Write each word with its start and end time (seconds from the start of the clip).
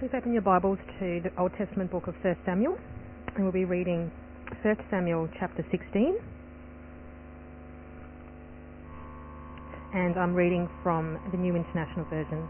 Please 0.00 0.10
open 0.12 0.32
your 0.32 0.42
Bibles 0.42 0.78
to 0.98 1.20
the 1.22 1.30
Old 1.40 1.52
Testament 1.56 1.88
book 1.88 2.08
of 2.08 2.16
1 2.24 2.36
Samuel, 2.44 2.76
and 3.36 3.44
we'll 3.44 3.52
be 3.52 3.64
reading 3.64 4.10
1 4.62 4.76
Samuel 4.90 5.28
chapter 5.38 5.64
16. 5.70 6.18
And 9.94 10.18
I'm 10.18 10.34
reading 10.34 10.68
from 10.82 11.16
the 11.30 11.38
New 11.38 11.54
International 11.54 12.04
Version. 12.10 12.48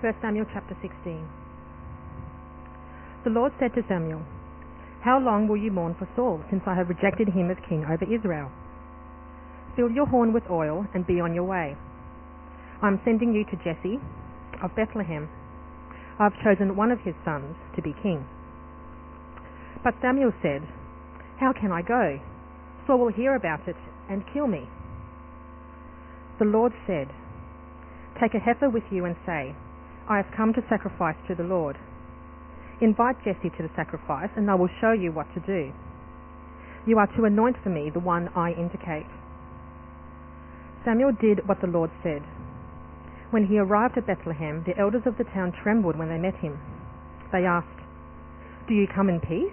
First 0.00 0.16
Samuel 0.22 0.46
chapter 0.54 0.74
16. 0.80 1.28
The 3.24 3.30
Lord 3.30 3.52
said 3.60 3.74
to 3.74 3.82
Samuel, 3.90 4.22
How 5.04 5.20
long 5.20 5.48
will 5.48 5.58
you 5.58 5.70
mourn 5.70 5.94
for 5.98 6.08
Saul, 6.16 6.40
since 6.48 6.62
I 6.66 6.74
have 6.74 6.88
rejected 6.88 7.28
him 7.28 7.50
as 7.50 7.58
king 7.68 7.84
over 7.84 8.06
Israel? 8.08 8.50
Fill 9.76 9.90
your 9.90 10.06
horn 10.06 10.32
with 10.32 10.44
oil 10.50 10.86
and 10.94 11.06
be 11.06 11.20
on 11.20 11.34
your 11.34 11.44
way. 11.44 11.76
I 12.82 12.88
am 12.88 13.00
sending 13.04 13.34
you 13.34 13.44
to 13.44 13.56
Jesse 13.62 14.00
of 14.62 14.74
Bethlehem. 14.74 15.28
I 16.18 16.24
have 16.24 16.42
chosen 16.42 16.76
one 16.76 16.90
of 16.90 17.00
his 17.00 17.14
sons 17.24 17.54
to 17.76 17.82
be 17.82 17.94
king. 18.02 18.24
But 19.84 19.94
Samuel 20.00 20.32
said, 20.40 20.66
How 21.38 21.52
can 21.52 21.70
I 21.72 21.82
go? 21.82 22.18
Saul 22.86 22.98
will 22.98 23.12
hear 23.12 23.36
about 23.36 23.68
it 23.68 23.76
and 24.08 24.24
kill 24.32 24.46
me. 24.46 24.66
The 26.38 26.46
Lord 26.46 26.72
said, 26.86 27.08
Take 28.20 28.34
a 28.34 28.38
heifer 28.38 28.70
with 28.70 28.84
you 28.90 29.04
and 29.04 29.16
say, 29.26 29.54
I 30.08 30.16
have 30.16 30.32
come 30.34 30.54
to 30.54 30.64
sacrifice 30.68 31.16
to 31.28 31.34
the 31.34 31.44
Lord. 31.44 31.76
Invite 32.80 33.16
Jesse 33.24 33.50
to 33.56 33.62
the 33.62 33.70
sacrifice, 33.76 34.30
and 34.36 34.50
I 34.50 34.54
will 34.54 34.68
show 34.80 34.92
you 34.92 35.12
what 35.12 35.26
to 35.34 35.40
do. 35.40 35.72
You 36.86 36.98
are 36.98 37.08
to 37.16 37.24
anoint 37.24 37.56
for 37.62 37.70
me 37.70 37.90
the 37.92 38.00
one 38.00 38.28
I 38.36 38.52
indicate. 38.52 39.06
Samuel 40.86 41.10
did 41.20 41.48
what 41.48 41.60
the 41.60 41.66
Lord 41.66 41.90
said. 42.04 42.22
When 43.34 43.46
he 43.50 43.58
arrived 43.58 43.98
at 43.98 44.06
Bethlehem, 44.06 44.62
the 44.64 44.78
elders 44.78 45.02
of 45.04 45.18
the 45.18 45.26
town 45.34 45.50
trembled 45.50 45.98
when 45.98 46.08
they 46.08 46.16
met 46.16 46.36
him. 46.36 46.60
They 47.32 47.44
asked, 47.44 47.82
Do 48.68 48.74
you 48.74 48.86
come 48.86 49.08
in 49.08 49.18
peace? 49.18 49.50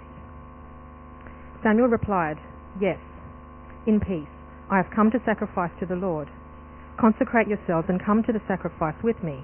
Samuel 1.63 1.87
replied, 1.87 2.37
Yes, 2.79 2.99
in 3.87 3.99
peace. 3.99 4.29
I 4.69 4.77
have 4.77 4.93
come 4.93 5.09
to 5.09 5.19
sacrifice 5.25 5.71
to 5.79 5.87
the 5.87 5.95
Lord. 5.95 6.29
Consecrate 6.99 7.47
yourselves 7.47 7.89
and 7.89 7.97
come 7.97 8.21
to 8.23 8.31
the 8.31 8.41
sacrifice 8.47 8.95
with 9.03 9.17
me. 9.23 9.41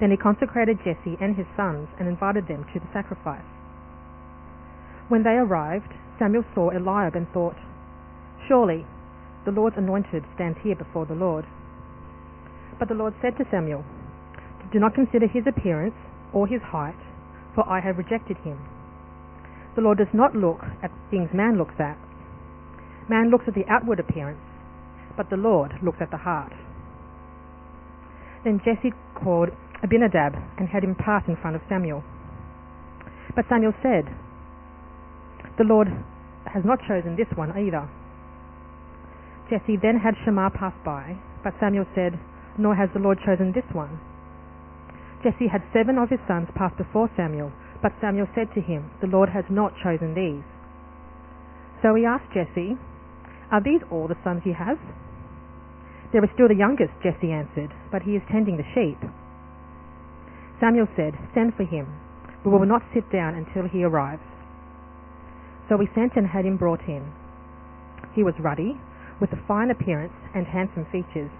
Then 0.00 0.10
he 0.10 0.16
consecrated 0.16 0.82
Jesse 0.82 1.16
and 1.20 1.36
his 1.36 1.46
sons 1.56 1.86
and 2.00 2.08
invited 2.08 2.48
them 2.48 2.66
to 2.74 2.80
the 2.80 2.90
sacrifice. 2.92 3.46
When 5.06 5.22
they 5.22 5.38
arrived, 5.38 5.94
Samuel 6.18 6.44
saw 6.54 6.70
Eliab 6.70 7.14
and 7.14 7.30
thought, 7.32 7.56
Surely 8.48 8.84
the 9.44 9.52
Lord's 9.52 9.76
anointed 9.76 10.24
stands 10.34 10.58
here 10.62 10.76
before 10.76 11.06
the 11.06 11.14
Lord. 11.14 11.44
But 12.78 12.88
the 12.88 12.94
Lord 12.94 13.14
said 13.22 13.36
to 13.38 13.44
Samuel, 13.50 13.84
Do 14.72 14.78
not 14.78 14.94
consider 14.94 15.26
his 15.26 15.44
appearance 15.46 15.94
or 16.32 16.46
his 16.46 16.60
height, 16.62 16.98
for 17.54 17.68
I 17.68 17.80
have 17.80 17.98
rejected 17.98 18.36
him. 18.38 18.58
The 19.74 19.82
Lord 19.82 19.98
does 19.98 20.12
not 20.12 20.34
look 20.34 20.60
at 20.82 20.90
things 21.10 21.30
man 21.32 21.56
looks 21.56 21.74
at. 21.78 21.96
Man 23.08 23.30
looks 23.30 23.44
at 23.48 23.54
the 23.54 23.64
outward 23.68 24.00
appearance, 24.00 24.40
but 25.16 25.30
the 25.30 25.36
Lord 25.36 25.72
looks 25.82 25.98
at 26.00 26.10
the 26.10 26.18
heart. 26.18 26.52
Then 28.44 28.60
Jesse 28.64 28.92
called 29.14 29.50
Abinadab 29.82 30.34
and 30.58 30.68
had 30.68 30.84
him 30.84 30.94
pass 30.94 31.22
in 31.26 31.36
front 31.36 31.56
of 31.56 31.62
Samuel. 31.68 32.02
But 33.34 33.46
Samuel 33.48 33.72
said, 33.82 34.04
The 35.56 35.64
Lord 35.64 35.88
has 36.46 36.64
not 36.64 36.80
chosen 36.86 37.16
this 37.16 37.28
one 37.36 37.50
either. 37.56 37.88
Jesse 39.50 39.80
then 39.80 39.96
had 39.96 40.14
Shammah 40.24 40.50
pass 40.52 40.74
by, 40.84 41.16
but 41.42 41.54
Samuel 41.60 41.86
said, 41.94 42.20
Nor 42.58 42.76
has 42.76 42.90
the 42.92 43.00
Lord 43.00 43.18
chosen 43.24 43.52
this 43.52 43.64
one. 43.72 43.98
Jesse 45.24 45.48
had 45.48 45.64
seven 45.72 45.96
of 45.96 46.10
his 46.10 46.20
sons 46.28 46.48
pass 46.54 46.72
before 46.76 47.10
Samuel, 47.16 47.50
but 47.82 47.96
Samuel 48.00 48.28
said 48.34 48.52
to 48.54 48.60
him, 48.60 48.90
The 49.00 49.08
Lord 49.08 49.30
has 49.30 49.44
not 49.48 49.72
chosen 49.82 50.14
these. 50.14 50.44
So 51.82 51.94
he 51.94 52.04
asked 52.04 52.28
Jesse, 52.34 52.76
Are 53.50 53.62
these 53.62 53.80
all 53.90 54.06
the 54.06 54.20
sons 54.22 54.42
you 54.44 54.54
have? 54.54 54.78
There 56.12 56.24
is 56.24 56.30
still 56.34 56.48
the 56.48 56.58
youngest, 56.58 56.92
Jesse 57.02 57.32
answered, 57.32 57.72
but 57.90 58.02
he 58.02 58.16
is 58.16 58.22
tending 58.30 58.56
the 58.56 58.68
sheep. 58.74 58.98
Samuel 60.60 60.88
said, 60.96 61.14
Send 61.34 61.54
for 61.54 61.64
him. 61.64 61.86
We 62.44 62.52
will 62.52 62.66
not 62.66 62.82
sit 62.94 63.10
down 63.10 63.34
until 63.34 63.68
he 63.68 63.84
arrives. 63.84 64.22
So 65.68 65.76
we 65.76 65.88
sent 65.94 66.16
and 66.16 66.26
had 66.26 66.44
him 66.44 66.56
brought 66.56 66.80
in. 66.88 67.12
He 68.14 68.22
was 68.22 68.34
ruddy, 68.40 68.80
with 69.20 69.32
a 69.32 69.42
fine 69.46 69.70
appearance 69.70 70.14
and 70.34 70.46
handsome 70.46 70.86
features. 70.90 71.30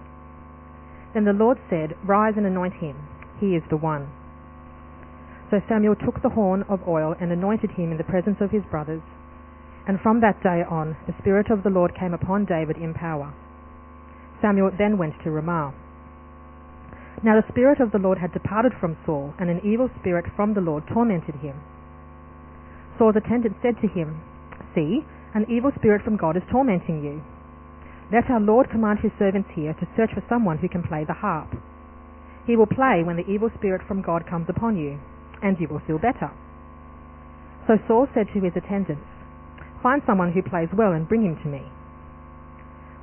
Then 1.13 1.25
the 1.25 1.33
Lord 1.33 1.57
said, 1.69 1.95
Rise 2.05 2.33
and 2.37 2.45
anoint 2.45 2.75
him. 2.75 2.95
He 3.39 3.55
is 3.55 3.63
the 3.69 3.77
one. 3.77 4.11
So 5.49 5.61
Samuel 5.67 5.95
took 5.95 6.21
the 6.21 6.29
horn 6.29 6.63
of 6.69 6.87
oil 6.87 7.15
and 7.19 7.31
anointed 7.31 7.71
him 7.71 7.91
in 7.91 7.97
the 7.97 8.03
presence 8.03 8.37
of 8.39 8.51
his 8.51 8.61
brothers. 8.69 9.01
And 9.87 9.99
from 10.01 10.21
that 10.21 10.43
day 10.43 10.61
on, 10.69 10.97
the 11.07 11.17
Spirit 11.19 11.49
of 11.49 11.63
the 11.63 11.73
Lord 11.73 11.97
came 11.97 12.13
upon 12.13 12.45
David 12.45 12.77
in 12.77 12.93
power. 12.93 13.33
Samuel 14.41 14.71
then 14.77 14.97
went 14.97 15.15
to 15.23 15.31
Ramah. 15.31 15.73
Now 17.23 17.41
the 17.41 17.51
Spirit 17.51 17.81
of 17.81 17.91
the 17.91 17.97
Lord 17.97 18.19
had 18.19 18.31
departed 18.31 18.73
from 18.79 18.95
Saul, 19.05 19.33
and 19.39 19.49
an 19.49 19.61
evil 19.65 19.89
spirit 19.99 20.25
from 20.35 20.53
the 20.53 20.61
Lord 20.61 20.83
tormented 20.87 21.35
him. 21.41 21.59
Saul's 22.97 23.15
attendant 23.15 23.55
said 23.63 23.75
to 23.81 23.87
him, 23.87 24.21
See, 24.75 25.01
an 25.33 25.45
evil 25.49 25.71
spirit 25.75 26.03
from 26.03 26.17
God 26.17 26.37
is 26.37 26.43
tormenting 26.51 27.03
you. 27.03 27.23
Let 28.11 28.29
our 28.29 28.39
Lord 28.39 28.71
command 28.71 28.99
his 28.99 29.11
servants 29.19 29.49
here 29.53 29.73
to 29.73 29.87
search 29.95 30.09
for 30.13 30.23
someone 30.27 30.57
who 30.57 30.69
can 30.69 30.81
play 30.81 31.05
the 31.05 31.13
harp. 31.13 31.53
He 32.47 32.55
will 32.55 32.65
play 32.65 33.03
when 33.05 33.17
the 33.17 33.29
evil 33.29 33.51
spirit 33.55 33.81
from 33.87 34.01
God 34.01 34.25
comes 34.25 34.49
upon 34.49 34.77
you, 34.77 34.97
and 35.43 35.59
you 35.59 35.67
will 35.67 35.81
feel 35.85 35.99
better. 35.99 36.31
So 37.67 37.77
Saul 37.87 38.07
said 38.15 38.25
to 38.33 38.41
his 38.41 38.57
attendants, 38.57 39.05
Find 39.83 40.01
someone 40.07 40.33
who 40.33 40.41
plays 40.41 40.69
well 40.73 40.91
and 40.91 41.07
bring 41.07 41.21
him 41.21 41.37
to 41.43 41.47
me. 41.47 41.69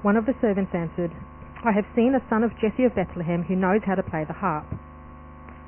One 0.03 0.17
of 0.17 0.27
the 0.27 0.35
servants 0.41 0.75
answered, 0.75 1.13
I 1.65 1.71
have 1.71 1.87
seen 1.95 2.15
a 2.15 2.29
son 2.29 2.43
of 2.43 2.59
Jesse 2.59 2.85
of 2.85 2.97
Bethlehem 2.97 3.45
who 3.45 3.55
knows 3.55 3.83
how 3.87 3.95
to 3.95 4.03
play 4.03 4.25
the 4.27 4.35
harp. 4.35 4.67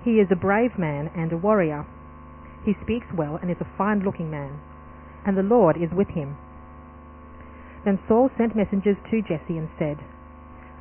He 0.04 0.18
is 0.18 0.28
a 0.30 0.36
brave 0.36 0.76
man 0.76 1.10
and 1.14 1.32
a 1.32 1.36
warrior. 1.36 1.86
He 2.64 2.74
speaks 2.82 3.06
well 3.16 3.38
and 3.40 3.50
is 3.50 3.60
a 3.60 3.76
fine 3.78 4.00
looking 4.00 4.30
man, 4.30 4.58
and 5.24 5.36
the 5.36 5.46
Lord 5.46 5.76
is 5.76 5.90
with 5.94 6.08
him. 6.08 6.36
Then 7.84 7.98
Saul 8.08 8.30
sent 8.36 8.56
messengers 8.56 8.96
to 9.10 9.22
Jesse 9.22 9.56
and 9.56 9.68
said, 9.78 9.98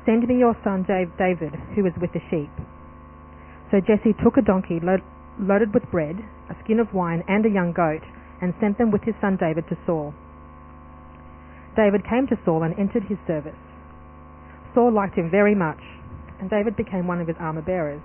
Send 0.04 0.26
me 0.26 0.38
your 0.38 0.56
son 0.64 0.84
David, 0.88 1.54
who 1.74 1.86
is 1.86 1.92
with 2.00 2.12
the 2.12 2.24
sheep. 2.30 2.50
So 3.70 3.80
Jesse 3.80 4.16
took 4.22 4.36
a 4.36 4.42
donkey 4.42 4.80
loaded 4.80 5.74
with 5.74 5.90
bread, 5.90 6.16
a 6.48 6.56
skin 6.64 6.80
of 6.80 6.94
wine, 6.94 7.22
and 7.28 7.44
a 7.44 7.50
young 7.50 7.72
goat, 7.72 8.02
and 8.40 8.54
sent 8.60 8.78
them 8.78 8.90
with 8.90 9.02
his 9.02 9.14
son 9.20 9.36
David 9.36 9.68
to 9.68 9.76
Saul. 9.84 10.14
David 11.76 12.02
came 12.08 12.26
to 12.26 12.38
Saul 12.44 12.62
and 12.62 12.74
entered 12.78 13.04
his 13.04 13.18
service. 13.26 13.58
Saul 14.74 14.92
liked 14.92 15.16
him 15.16 15.30
very 15.30 15.54
much, 15.54 15.80
and 16.40 16.50
David 16.50 16.76
became 16.76 17.06
one 17.06 17.20
of 17.20 17.28
his 17.28 17.36
armor 17.38 17.62
bearers. 17.62 18.02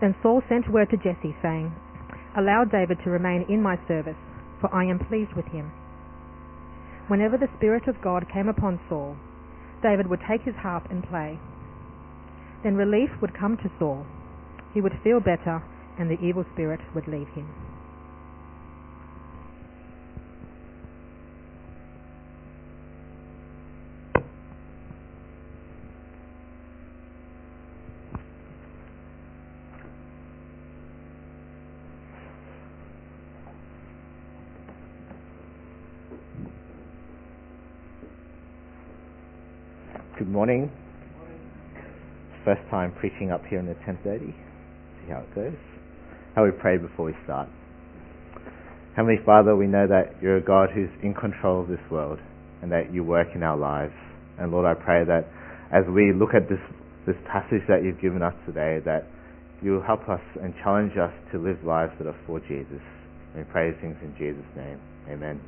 Then 0.00 0.14
Saul 0.22 0.42
sent 0.48 0.70
word 0.72 0.90
to 0.90 0.96
Jesse, 0.96 1.36
saying, 1.42 1.72
Allow 2.36 2.64
David 2.64 2.98
to 3.04 3.10
remain 3.10 3.44
in 3.48 3.62
my 3.62 3.78
service, 3.86 4.18
for 4.60 4.72
I 4.74 4.84
am 4.84 4.98
pleased 4.98 5.32
with 5.34 5.46
him. 5.46 5.70
Whenever 7.10 7.36
the 7.36 7.48
Spirit 7.56 7.88
of 7.88 8.00
God 8.04 8.24
came 8.32 8.48
upon 8.48 8.78
Saul, 8.88 9.16
David 9.82 10.06
would 10.06 10.20
take 10.30 10.42
his 10.42 10.54
harp 10.54 10.86
and 10.90 11.02
play. 11.02 11.40
Then 12.62 12.76
relief 12.76 13.10
would 13.20 13.34
come 13.34 13.56
to 13.56 13.70
Saul. 13.80 14.06
He 14.72 14.80
would 14.80 14.96
feel 15.02 15.18
better, 15.18 15.60
and 15.98 16.08
the 16.08 16.24
evil 16.24 16.44
spirit 16.52 16.78
would 16.94 17.08
leave 17.08 17.26
him. 17.34 17.69
Good 40.20 40.28
morning. 40.28 40.70
First 42.44 42.60
time 42.68 42.92
preaching 43.00 43.30
up 43.32 43.40
here 43.48 43.58
in 43.58 43.64
the 43.64 43.72
1030. 43.88 44.26
See 44.28 45.08
how 45.08 45.24
it 45.24 45.34
goes. 45.34 45.56
How 46.36 46.44
we 46.44 46.50
pray 46.50 46.76
before 46.76 47.06
we 47.06 47.14
start. 47.24 47.48
Heavenly 48.94 49.16
Father, 49.24 49.56
we 49.56 49.66
know 49.66 49.86
that 49.88 50.20
you're 50.20 50.36
a 50.36 50.44
God 50.44 50.68
who's 50.74 50.92
in 51.02 51.14
control 51.14 51.62
of 51.62 51.68
this 51.68 51.80
world 51.90 52.18
and 52.60 52.70
that 52.70 52.92
you 52.92 53.02
work 53.02 53.28
in 53.34 53.42
our 53.42 53.56
lives. 53.56 53.96
And 54.38 54.52
Lord, 54.52 54.66
I 54.68 54.74
pray 54.76 55.06
that 55.08 55.24
as 55.72 55.88
we 55.88 56.12
look 56.12 56.36
at 56.36 56.50
this, 56.52 56.60
this 57.06 57.16
passage 57.24 57.64
that 57.72 57.80
you've 57.82 58.02
given 58.02 58.20
us 58.20 58.34
today, 58.44 58.76
that 58.84 59.08
you 59.64 59.72
will 59.72 59.82
help 59.88 60.06
us 60.10 60.20
and 60.44 60.52
challenge 60.62 61.00
us 61.00 61.16
to 61.32 61.40
live 61.40 61.64
lives 61.64 61.92
that 61.96 62.06
are 62.06 62.20
for 62.26 62.40
Jesus. 62.40 62.84
And 63.32 63.40
we 63.40 63.44
pray 63.50 63.72
things 63.80 63.96
in 64.04 64.12
Jesus' 64.20 64.44
name. 64.54 64.76
Amen. 65.08 65.40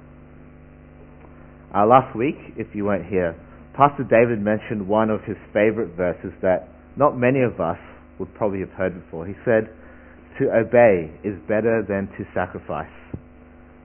Uh, 1.76 1.84
last 1.84 2.16
week, 2.16 2.40
if 2.56 2.68
you 2.72 2.86
weren't 2.86 3.04
here, 3.04 3.36
Pastor 3.72 4.04
David 4.04 4.44
mentioned 4.44 4.86
one 4.86 5.08
of 5.08 5.24
his 5.24 5.36
favorite 5.56 5.96
verses 5.96 6.32
that 6.42 6.68
not 6.96 7.16
many 7.16 7.40
of 7.40 7.56
us 7.56 7.80
would 8.18 8.28
probably 8.34 8.60
have 8.60 8.72
heard 8.76 8.92
before. 8.92 9.24
He 9.24 9.32
said, 9.48 9.72
To 10.38 10.52
obey 10.52 11.08
is 11.24 11.40
better 11.48 11.80
than 11.80 12.12
to 12.20 12.28
sacrifice. 12.36 12.92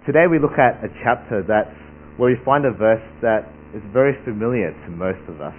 Today 0.05 0.27
we 0.27 0.39
look 0.39 0.59
at 0.59 0.83
a 0.83 0.91
chapter 1.03 1.39
that's 1.39 1.71
where 2.19 2.31
we 2.31 2.37
find 2.43 2.65
a 2.65 2.75
verse 2.75 3.03
that 3.23 3.47
is 3.71 3.83
very 3.93 4.11
familiar 4.27 4.75
to 4.75 4.89
most 4.91 5.23
of 5.31 5.39
us. 5.39 5.55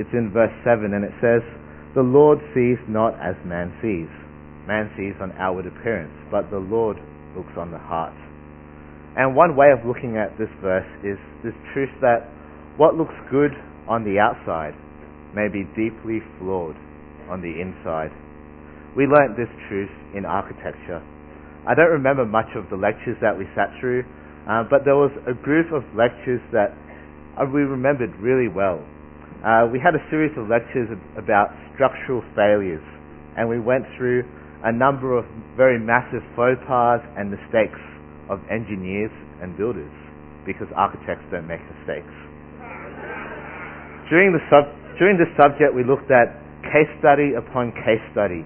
It's 0.00 0.12
in 0.16 0.32
verse 0.32 0.52
7 0.64 0.96
and 0.96 1.04
it 1.04 1.12
says, 1.20 1.44
The 1.92 2.04
Lord 2.04 2.40
sees 2.56 2.80
not 2.88 3.12
as 3.20 3.36
man 3.44 3.76
sees. 3.84 4.08
Man 4.64 4.88
sees 4.96 5.12
on 5.20 5.36
outward 5.36 5.68
appearance, 5.68 6.16
but 6.32 6.48
the 6.48 6.64
Lord 6.64 6.96
looks 7.36 7.52
on 7.60 7.70
the 7.70 7.78
heart. 7.78 8.16
And 9.16 9.36
one 9.36 9.54
way 9.54 9.68
of 9.68 9.84
looking 9.84 10.16
at 10.16 10.32
this 10.40 10.50
verse 10.64 10.88
is 11.04 11.20
this 11.44 11.54
truth 11.76 11.92
that 12.00 12.26
what 12.76 12.98
looks 12.98 13.14
good 13.30 13.54
on 13.86 14.02
the 14.02 14.18
outside 14.18 14.74
may 15.34 15.46
be 15.46 15.62
deeply 15.78 16.18
flawed 16.38 16.74
on 17.30 17.38
the 17.38 17.54
inside. 17.62 18.10
We 18.98 19.06
learnt 19.06 19.38
this 19.38 19.50
truth 19.70 19.90
in 20.14 20.26
architecture. 20.26 21.02
I 21.66 21.74
don't 21.74 21.90
remember 21.90 22.26
much 22.26 22.50
of 22.58 22.70
the 22.70 22.76
lectures 22.76 23.16
that 23.22 23.38
we 23.38 23.46
sat 23.54 23.70
through, 23.80 24.02
uh, 24.50 24.66
but 24.68 24.84
there 24.84 24.98
was 24.98 25.10
a 25.26 25.34
group 25.34 25.72
of 25.72 25.82
lectures 25.94 26.42
that 26.52 26.74
uh, 27.38 27.46
we 27.46 27.62
remembered 27.62 28.14
really 28.18 28.50
well. 28.50 28.82
Uh, 29.42 29.70
we 29.70 29.78
had 29.78 29.94
a 29.94 30.02
series 30.10 30.34
of 30.36 30.50
lectures 30.50 30.90
about 31.16 31.54
structural 31.74 32.22
failures, 32.34 32.84
and 33.38 33.48
we 33.48 33.58
went 33.58 33.84
through 33.96 34.26
a 34.64 34.72
number 34.72 35.16
of 35.16 35.24
very 35.56 35.78
massive 35.78 36.22
faux 36.34 36.58
pas 36.66 37.00
and 37.16 37.30
mistakes 37.30 37.80
of 38.30 38.40
engineers 38.50 39.12
and 39.42 39.56
builders, 39.56 39.92
because 40.46 40.66
architects 40.74 41.24
don't 41.30 41.46
make 41.46 41.60
mistakes. 41.80 42.12
During, 44.10 44.36
the 44.36 44.42
sub, 44.52 44.68
during 45.00 45.16
this 45.16 45.32
subject, 45.32 45.72
we 45.72 45.80
looked 45.80 46.12
at 46.12 46.36
case 46.68 46.92
study 47.00 47.32
upon 47.32 47.72
case 47.72 48.04
study 48.12 48.44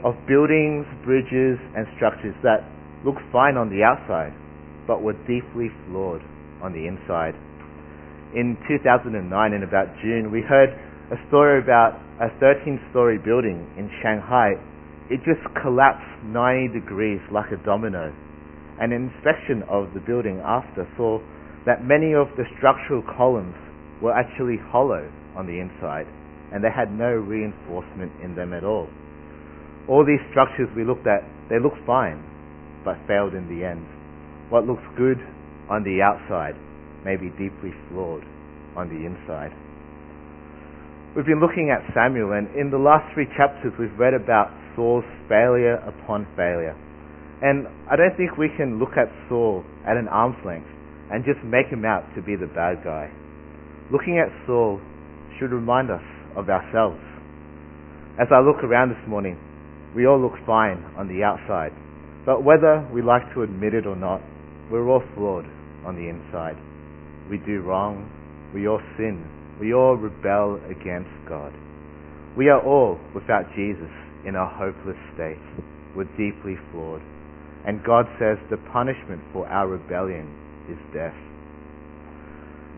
of 0.00 0.16
buildings, 0.24 0.88
bridges, 1.04 1.60
and 1.76 1.84
structures 2.00 2.36
that 2.40 2.64
looked 3.04 3.20
fine 3.28 3.60
on 3.60 3.68
the 3.68 3.84
outside, 3.84 4.32
but 4.88 5.02
were 5.04 5.16
deeply 5.28 5.68
flawed 5.84 6.24
on 6.64 6.72
the 6.72 6.88
inside. 6.88 7.36
In 8.32 8.56
2009, 8.68 9.20
in 9.52 9.62
about 9.62 9.92
June, 10.00 10.32
we 10.32 10.40
heard 10.40 10.72
a 11.12 11.18
story 11.28 11.60
about 11.60 12.00
a 12.16 12.32
13-story 12.40 13.18
building 13.20 13.68
in 13.76 13.92
Shanghai. 14.00 14.56
It 15.12 15.20
just 15.28 15.44
collapsed 15.60 16.08
90 16.24 16.72
degrees 16.72 17.20
like 17.30 17.52
a 17.52 17.60
domino. 17.68 18.16
An 18.80 18.92
inspection 18.92 19.62
of 19.68 19.92
the 19.92 20.00
building 20.00 20.40
after 20.40 20.88
saw 20.96 21.20
that 21.66 21.84
many 21.84 22.14
of 22.14 22.28
the 22.36 22.44
structural 22.56 23.04
columns 23.16 23.54
were 24.02 24.12
actually 24.12 24.58
hollow 24.70 25.10
on 25.36 25.46
the 25.46 25.60
inside 25.60 26.06
and 26.52 26.62
they 26.62 26.70
had 26.70 26.92
no 26.92 27.10
reinforcement 27.10 28.12
in 28.22 28.34
them 28.34 28.52
at 28.52 28.64
all. 28.64 28.88
All 29.88 30.04
these 30.04 30.22
structures 30.30 30.68
we 30.76 30.84
looked 30.84 31.06
at, 31.06 31.22
they 31.48 31.58
looked 31.58 31.78
fine, 31.86 32.22
but 32.84 32.98
failed 33.06 33.34
in 33.34 33.46
the 33.50 33.66
end. 33.66 33.86
What 34.50 34.66
looks 34.66 34.82
good 34.96 35.18
on 35.68 35.82
the 35.82 36.02
outside 36.02 36.54
may 37.04 37.16
be 37.16 37.30
deeply 37.34 37.74
flawed 37.90 38.22
on 38.76 38.88
the 38.90 39.06
inside. 39.06 39.50
We've 41.14 41.26
been 41.26 41.40
looking 41.40 41.72
at 41.72 41.82
Samuel, 41.94 42.32
and 42.32 42.52
in 42.54 42.70
the 42.70 42.78
last 42.78 43.12
three 43.14 43.26
chapters, 43.36 43.72
we've 43.78 43.94
read 43.98 44.12
about 44.12 44.52
Saul's 44.74 45.06
failure 45.28 45.80
upon 45.86 46.26
failure. 46.36 46.76
And 47.42 47.66
I 47.90 47.96
don't 47.96 48.16
think 48.16 48.36
we 48.36 48.50
can 48.56 48.78
look 48.78 48.96
at 48.96 49.08
Saul 49.28 49.64
at 49.86 49.96
an 49.96 50.08
arm's 50.08 50.36
length 50.44 50.68
and 51.10 51.24
just 51.24 51.42
make 51.44 51.66
him 51.68 51.84
out 51.84 52.04
to 52.14 52.22
be 52.22 52.36
the 52.36 52.46
bad 52.46 52.84
guy. 52.84 53.10
Looking 53.92 54.18
at 54.18 54.34
Saul 54.46 54.80
should 55.38 55.52
remind 55.52 55.90
us 55.90 56.02
of 56.34 56.48
ourselves. 56.50 56.98
As 58.18 58.26
I 58.34 58.40
look 58.40 58.64
around 58.64 58.90
this 58.90 59.08
morning, 59.08 59.38
we 59.94 60.06
all 60.06 60.20
look 60.20 60.34
fine 60.44 60.82
on 60.98 61.06
the 61.06 61.22
outside, 61.22 61.70
but 62.26 62.42
whether 62.42 62.82
we 62.92 63.00
like 63.00 63.22
to 63.34 63.42
admit 63.42 63.74
it 63.74 63.86
or 63.86 63.94
not, 63.94 64.20
we're 64.72 64.88
all 64.88 65.04
flawed 65.14 65.46
on 65.86 65.94
the 65.94 66.08
inside. 66.10 66.56
We 67.30 67.38
do 67.38 67.62
wrong, 67.62 68.10
we 68.52 68.66
all 68.66 68.82
sin, 68.96 69.22
we 69.60 69.72
all 69.72 69.94
rebel 69.94 70.58
against 70.66 71.14
God. 71.28 71.54
We 72.36 72.48
are 72.48 72.60
all, 72.60 72.98
without 73.14 73.46
Jesus, 73.54 73.92
in 74.26 74.34
a 74.34 74.48
hopeless 74.48 74.98
state. 75.14 75.38
We're 75.94 76.10
deeply 76.18 76.58
flawed. 76.72 77.02
And 77.64 77.84
God 77.84 78.06
says 78.18 78.36
the 78.50 78.58
punishment 78.72 79.22
for 79.32 79.46
our 79.46 79.68
rebellion 79.68 80.26
is 80.68 80.78
death. 80.92 81.14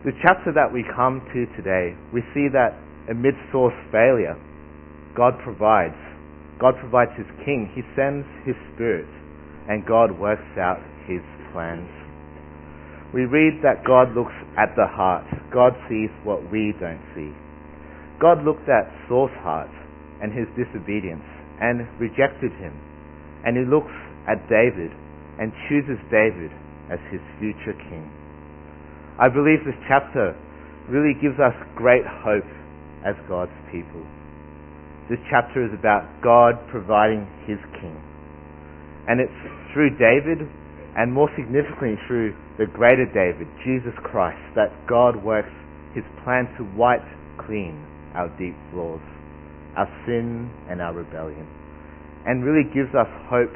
The 0.05 0.15
chapter 0.23 0.55
that 0.55 0.71
we 0.71 0.87
come 0.95 1.19
to 1.35 1.43
today, 1.59 1.91
we 2.15 2.23
see 2.31 2.47
that 2.55 2.71
amid 3.11 3.35
Saul's 3.51 3.75
failure, 3.91 4.39
God 5.11 5.35
provides. 5.43 5.99
God 6.55 6.79
provides 6.79 7.11
his 7.19 7.27
king. 7.43 7.67
He 7.75 7.83
sends 7.99 8.23
his 8.47 8.55
spirit, 8.71 9.11
and 9.67 9.83
God 9.83 10.15
works 10.15 10.47
out 10.55 10.79
his 11.03 11.19
plans. 11.51 11.91
We 13.11 13.27
read 13.27 13.59
that 13.59 13.83
God 13.83 14.15
looks 14.15 14.31
at 14.55 14.71
the 14.79 14.87
heart. 14.87 15.27
God 15.51 15.75
sees 15.91 16.07
what 16.23 16.47
we 16.47 16.71
don't 16.79 17.03
see. 17.11 17.35
God 18.23 18.47
looked 18.47 18.71
at 18.71 18.87
Saul's 19.11 19.35
heart 19.43 19.71
and 20.23 20.31
his 20.31 20.47
disobedience 20.55 21.27
and 21.59 21.83
rejected 21.99 22.55
him. 22.55 22.71
And 23.43 23.59
he 23.59 23.67
looks 23.67 23.91
at 24.31 24.47
David 24.47 24.95
and 25.43 25.51
chooses 25.67 25.99
David 26.07 26.55
as 26.87 27.03
his 27.11 27.19
future 27.43 27.75
king. 27.91 28.07
I 29.19 29.27
believe 29.27 29.67
this 29.67 29.75
chapter 29.83 30.31
really 30.87 31.11
gives 31.19 31.35
us 31.43 31.51
great 31.75 32.07
hope 32.23 32.47
as 33.03 33.19
God's 33.27 33.51
people. 33.67 33.99
This 35.11 35.19
chapter 35.27 35.59
is 35.59 35.75
about 35.75 36.07
God 36.23 36.55
providing 36.71 37.27
his 37.43 37.59
king. 37.83 37.99
And 39.11 39.19
it's 39.19 39.35
through 39.75 39.99
David, 39.99 40.47
and 40.95 41.11
more 41.11 41.27
significantly 41.35 41.99
through 42.07 42.31
the 42.57 42.65
greater 42.71 43.03
David, 43.11 43.51
Jesus 43.67 43.91
Christ, 44.07 44.39
that 44.55 44.71
God 44.87 45.19
works 45.19 45.51
his 45.93 46.07
plan 46.23 46.47
to 46.55 46.63
wipe 46.79 47.03
clean 47.43 47.75
our 48.15 48.29
deep 48.39 48.55
flaws, 48.71 49.03
our 49.75 49.91
sin 50.07 50.49
and 50.69 50.79
our 50.79 50.93
rebellion, 50.93 51.47
and 52.25 52.45
really 52.45 52.63
gives 52.71 52.95
us 52.95 53.07
hope 53.27 53.51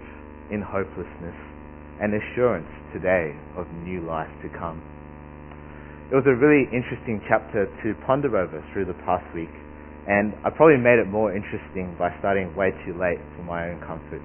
in 0.51 0.59
hopelessness 0.59 1.39
and 2.01 2.11
assurance 2.11 2.67
today 2.91 3.31
of 3.55 3.65
new 3.87 4.01
life 4.03 4.31
to 4.43 4.49
come. 4.59 4.83
It 6.11 6.15
was 6.19 6.27
a 6.27 6.35
really 6.35 6.67
interesting 6.75 7.23
chapter 7.31 7.63
to 7.63 7.87
ponder 8.03 8.35
over 8.35 8.59
through 8.75 8.91
the 8.91 8.99
past 9.07 9.23
week, 9.31 9.49
and 10.03 10.35
I 10.43 10.51
probably 10.51 10.75
made 10.75 10.99
it 10.99 11.07
more 11.07 11.31
interesting 11.31 11.95
by 11.95 12.11
starting 12.19 12.51
way 12.59 12.75
too 12.83 12.91
late 12.99 13.23
for 13.39 13.43
my 13.47 13.71
own 13.71 13.79
comfort. 13.79 14.21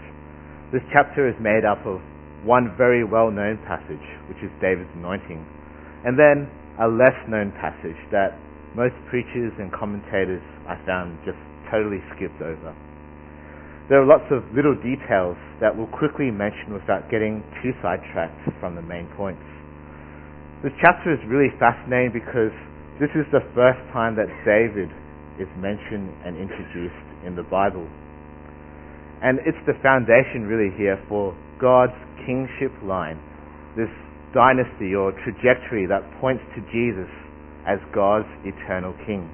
This 0.75 0.82
chapter 0.90 1.30
is 1.30 1.38
made 1.38 1.62
up 1.62 1.78
of 1.87 2.02
one 2.42 2.75
very 2.76 3.06
well-known 3.06 3.62
passage, 3.62 4.02
which 4.26 4.42
is 4.42 4.50
David's 4.58 4.90
anointing, 4.99 5.38
and 6.02 6.18
then 6.18 6.50
a 6.82 6.90
less-known 6.90 7.54
passage 7.62 7.99
that 8.11 8.35
most 8.75 8.99
preachers 9.06 9.54
and 9.62 9.70
commentators 9.70 10.42
I 10.66 10.75
found 10.82 11.14
just 11.23 11.38
totally 11.70 12.02
skipped 12.14 12.42
over. 12.42 12.75
There 13.88 14.02
are 14.02 14.06
lots 14.06 14.26
of 14.35 14.42
little 14.50 14.75
details 14.75 15.38
that 15.62 15.73
we'll 15.73 15.88
quickly 15.94 16.35
mention 16.35 16.75
without 16.75 17.06
getting 17.08 17.47
too 17.62 17.70
sidetracked 17.80 18.50
from 18.58 18.75
the 18.75 18.82
main 18.82 19.06
points. 19.14 19.47
This 20.59 20.75
chapter 20.83 21.15
is 21.15 21.23
really 21.31 21.55
fascinating 21.62 22.11
because 22.11 22.50
this 22.99 23.15
is 23.15 23.23
the 23.31 23.47
first 23.55 23.79
time 23.95 24.19
that 24.19 24.27
David 24.43 24.91
is 25.38 25.47
mentioned 25.55 26.11
and 26.27 26.35
introduced 26.35 26.99
in 27.23 27.38
the 27.38 27.47
Bible. 27.47 27.87
And 29.23 29.38
it's 29.47 29.62
the 29.71 29.79
foundation 29.87 30.50
really 30.50 30.75
here 30.75 30.99
for 31.07 31.31
God's 31.62 31.95
kingship 32.27 32.75
line, 32.83 33.23
this 33.79 33.87
dynasty 34.35 34.99
or 34.99 35.15
trajectory 35.23 35.87
that 35.87 36.03
points 36.19 36.43
to 36.59 36.61
Jesus 36.75 37.11
as 37.62 37.79
God's 37.95 38.27
eternal 38.43 38.99
king. 39.07 39.31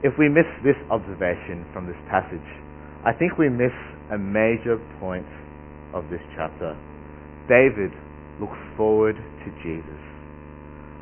If 0.00 0.16
we 0.16 0.32
miss 0.32 0.48
this 0.64 0.80
observation 0.88 1.68
from 1.76 1.84
this 1.84 2.00
passage, 2.08 2.48
I 3.04 3.12
think 3.12 3.36
we 3.36 3.52
miss 3.52 3.76
a 4.08 4.16
major 4.16 4.80
point 4.96 5.28
of 5.92 6.08
this 6.08 6.24
chapter. 6.32 6.72
David 7.52 7.92
looks 8.40 8.58
forward 8.76 9.16
to 9.16 9.48
Jesus. 9.62 10.02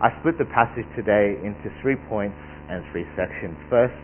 I 0.03 0.11
split 0.21 0.39
the 0.39 0.51
passage 0.51 0.87
today 0.95 1.39
into 1.43 1.71
three 1.83 1.97
points 2.09 2.39
and 2.69 2.85
three 2.93 3.07
sections. 3.17 3.57
First 3.71 3.97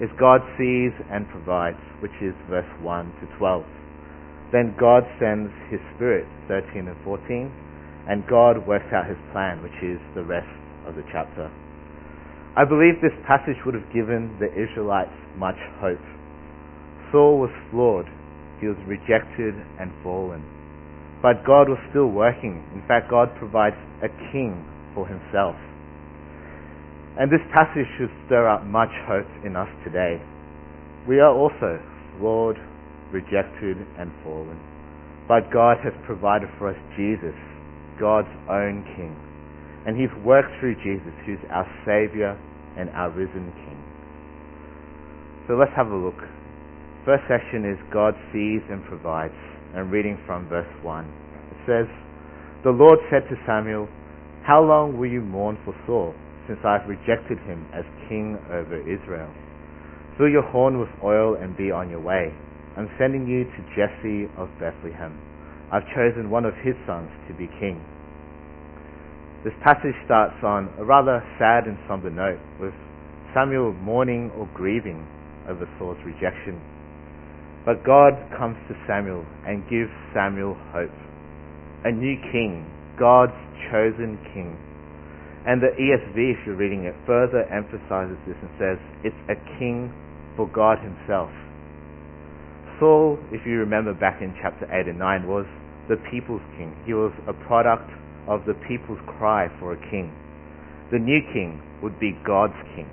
is 0.00 0.10
God 0.18 0.40
sees 0.58 0.94
and 1.10 1.28
provides, 1.30 1.80
which 2.00 2.14
is 2.22 2.34
verse 2.48 2.68
1 2.82 3.06
to 3.20 3.26
12. 3.38 3.64
Then 4.52 4.74
God 4.78 5.04
sends 5.18 5.52
his 5.70 5.80
spirit, 5.94 6.26
13 6.46 6.88
and 6.88 6.96
14, 7.04 7.50
and 8.08 8.26
God 8.26 8.66
works 8.66 8.88
out 8.94 9.06
his 9.06 9.18
plan, 9.32 9.62
which 9.62 9.76
is 9.82 10.00
the 10.14 10.24
rest 10.24 10.48
of 10.86 10.94
the 10.94 11.04
chapter. 11.12 11.50
I 12.56 12.64
believe 12.64 12.98
this 13.02 13.14
passage 13.26 13.60
would 13.66 13.74
have 13.74 13.92
given 13.92 14.34
the 14.40 14.50
Israelites 14.50 15.14
much 15.36 15.58
hope. 15.78 16.02
Saul 17.12 17.38
was 17.38 17.54
flawed. 17.70 18.06
He 18.60 18.66
was 18.66 18.78
rejected 18.86 19.54
and 19.78 19.92
fallen. 20.02 20.42
But 21.22 21.44
God 21.44 21.68
was 21.68 21.78
still 21.90 22.06
working. 22.06 22.62
In 22.74 22.82
fact, 22.86 23.10
God 23.10 23.34
provides 23.38 23.76
a 24.02 24.08
king 24.30 24.62
for 24.94 25.06
himself. 25.06 25.56
And 27.18 27.32
this 27.32 27.42
passage 27.52 27.86
should 27.98 28.14
stir 28.26 28.46
up 28.46 28.62
much 28.64 28.94
hope 29.10 29.26
in 29.44 29.56
us 29.56 29.68
today. 29.82 30.22
We 31.08 31.18
are 31.18 31.34
also 31.34 31.82
flawed, 32.18 32.56
rejected, 33.10 33.76
and 33.98 34.12
fallen. 34.22 34.60
But 35.26 35.50
God 35.52 35.78
has 35.82 35.92
provided 36.06 36.48
for 36.58 36.70
us 36.70 36.78
Jesus, 36.96 37.34
God's 37.98 38.30
own 38.48 38.86
King. 38.94 39.18
And 39.86 39.98
He's 39.98 40.14
worked 40.24 40.54
through 40.60 40.76
Jesus, 40.86 41.12
who's 41.26 41.42
our 41.50 41.66
Saviour 41.84 42.38
and 42.78 42.88
our 42.90 43.10
risen 43.10 43.50
King. 43.66 43.82
So 45.48 45.54
let's 45.54 45.74
have 45.74 45.88
a 45.88 45.96
look. 45.96 46.22
First 47.04 47.24
section 47.26 47.66
is 47.66 47.76
God 47.92 48.14
sees 48.32 48.62
and 48.70 48.84
provides. 48.84 49.34
And 49.74 49.92
reading 49.92 50.18
from 50.26 50.48
verse 50.48 50.68
1. 50.82 51.04
It 51.04 51.60
says, 51.66 51.86
The 52.64 52.70
Lord 52.70 52.98
said 53.10 53.28
to 53.28 53.36
Samuel, 53.46 53.88
How 54.44 54.62
long 54.64 54.96
will 54.96 55.08
you 55.08 55.20
mourn 55.20 55.58
for 55.64 55.74
Saul, 55.86 56.14
since 56.46 56.58
I 56.64 56.78
have 56.80 56.88
rejected 56.88 57.38
him 57.44 57.68
as 57.74 57.84
king 58.08 58.38
over 58.48 58.80
Israel? 58.80 59.28
Fill 60.16 60.28
your 60.28 60.48
horn 60.50 60.80
with 60.80 60.88
oil 61.04 61.36
and 61.36 61.56
be 61.56 61.70
on 61.70 61.90
your 61.90 62.00
way. 62.00 62.32
I'm 62.76 62.88
sending 62.98 63.26
you 63.26 63.44
to 63.44 63.60
Jesse 63.76 64.30
of 64.38 64.48
Bethlehem. 64.58 65.14
I've 65.70 65.86
chosen 65.94 66.30
one 66.30 66.44
of 66.44 66.54
his 66.64 66.74
sons 66.86 67.10
to 67.28 67.34
be 67.34 67.46
king. 67.60 67.78
This 69.44 69.54
passage 69.62 69.94
starts 70.04 70.34
on 70.42 70.72
a 70.78 70.84
rather 70.84 71.22
sad 71.38 71.68
and 71.68 71.78
somber 71.86 72.10
note, 72.10 72.40
with 72.58 72.74
Samuel 73.34 73.72
mourning 73.74 74.32
or 74.34 74.48
grieving 74.54 75.06
over 75.46 75.68
Saul's 75.78 75.98
rejection. 76.04 76.58
But 77.68 77.84
God 77.84 78.16
comes 78.32 78.56
to 78.72 78.74
Samuel 78.88 79.28
and 79.44 79.60
gives 79.68 79.92
Samuel 80.16 80.56
hope. 80.72 80.88
A 81.84 81.92
new 81.92 82.16
king, 82.32 82.64
God's 82.98 83.36
chosen 83.68 84.16
king. 84.32 84.56
And 85.44 85.60
the 85.60 85.76
ESV, 85.76 86.16
if 86.16 86.38
you're 86.46 86.56
reading 86.56 86.88
it, 86.88 86.96
further 87.04 87.44
emphasizes 87.52 88.16
this 88.24 88.40
and 88.40 88.48
says 88.56 88.80
it's 89.04 89.22
a 89.28 89.36
king 89.60 89.92
for 90.34 90.48
God 90.48 90.80
himself. 90.80 91.28
Saul, 92.80 93.20
if 93.36 93.44
you 93.44 93.60
remember 93.60 93.92
back 93.92 94.22
in 94.22 94.32
chapter 94.40 94.64
8 94.64 94.88
and 94.88 94.98
9, 94.98 95.28
was 95.28 95.44
the 95.92 96.00
people's 96.10 96.40
king. 96.56 96.72
He 96.86 96.94
was 96.94 97.12
a 97.28 97.36
product 97.36 97.92
of 98.32 98.48
the 98.48 98.56
people's 98.64 99.04
cry 99.04 99.52
for 99.60 99.76
a 99.76 99.80
king. 99.92 100.08
The 100.90 100.98
new 100.98 101.20
king 101.36 101.60
would 101.82 102.00
be 102.00 102.16
God's 102.24 102.56
king. 102.72 102.88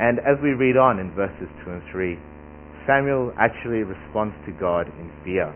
And 0.00 0.16
as 0.20 0.40
we 0.42 0.56
read 0.56 0.78
on 0.80 0.98
in 0.98 1.12
verses 1.12 1.52
2 1.68 1.76
and 1.76 1.82
3, 1.92 2.16
Samuel 2.86 3.32
actually 3.38 3.82
responds 3.86 4.34
to 4.46 4.52
God 4.52 4.88
in 4.98 5.10
fear. 5.24 5.50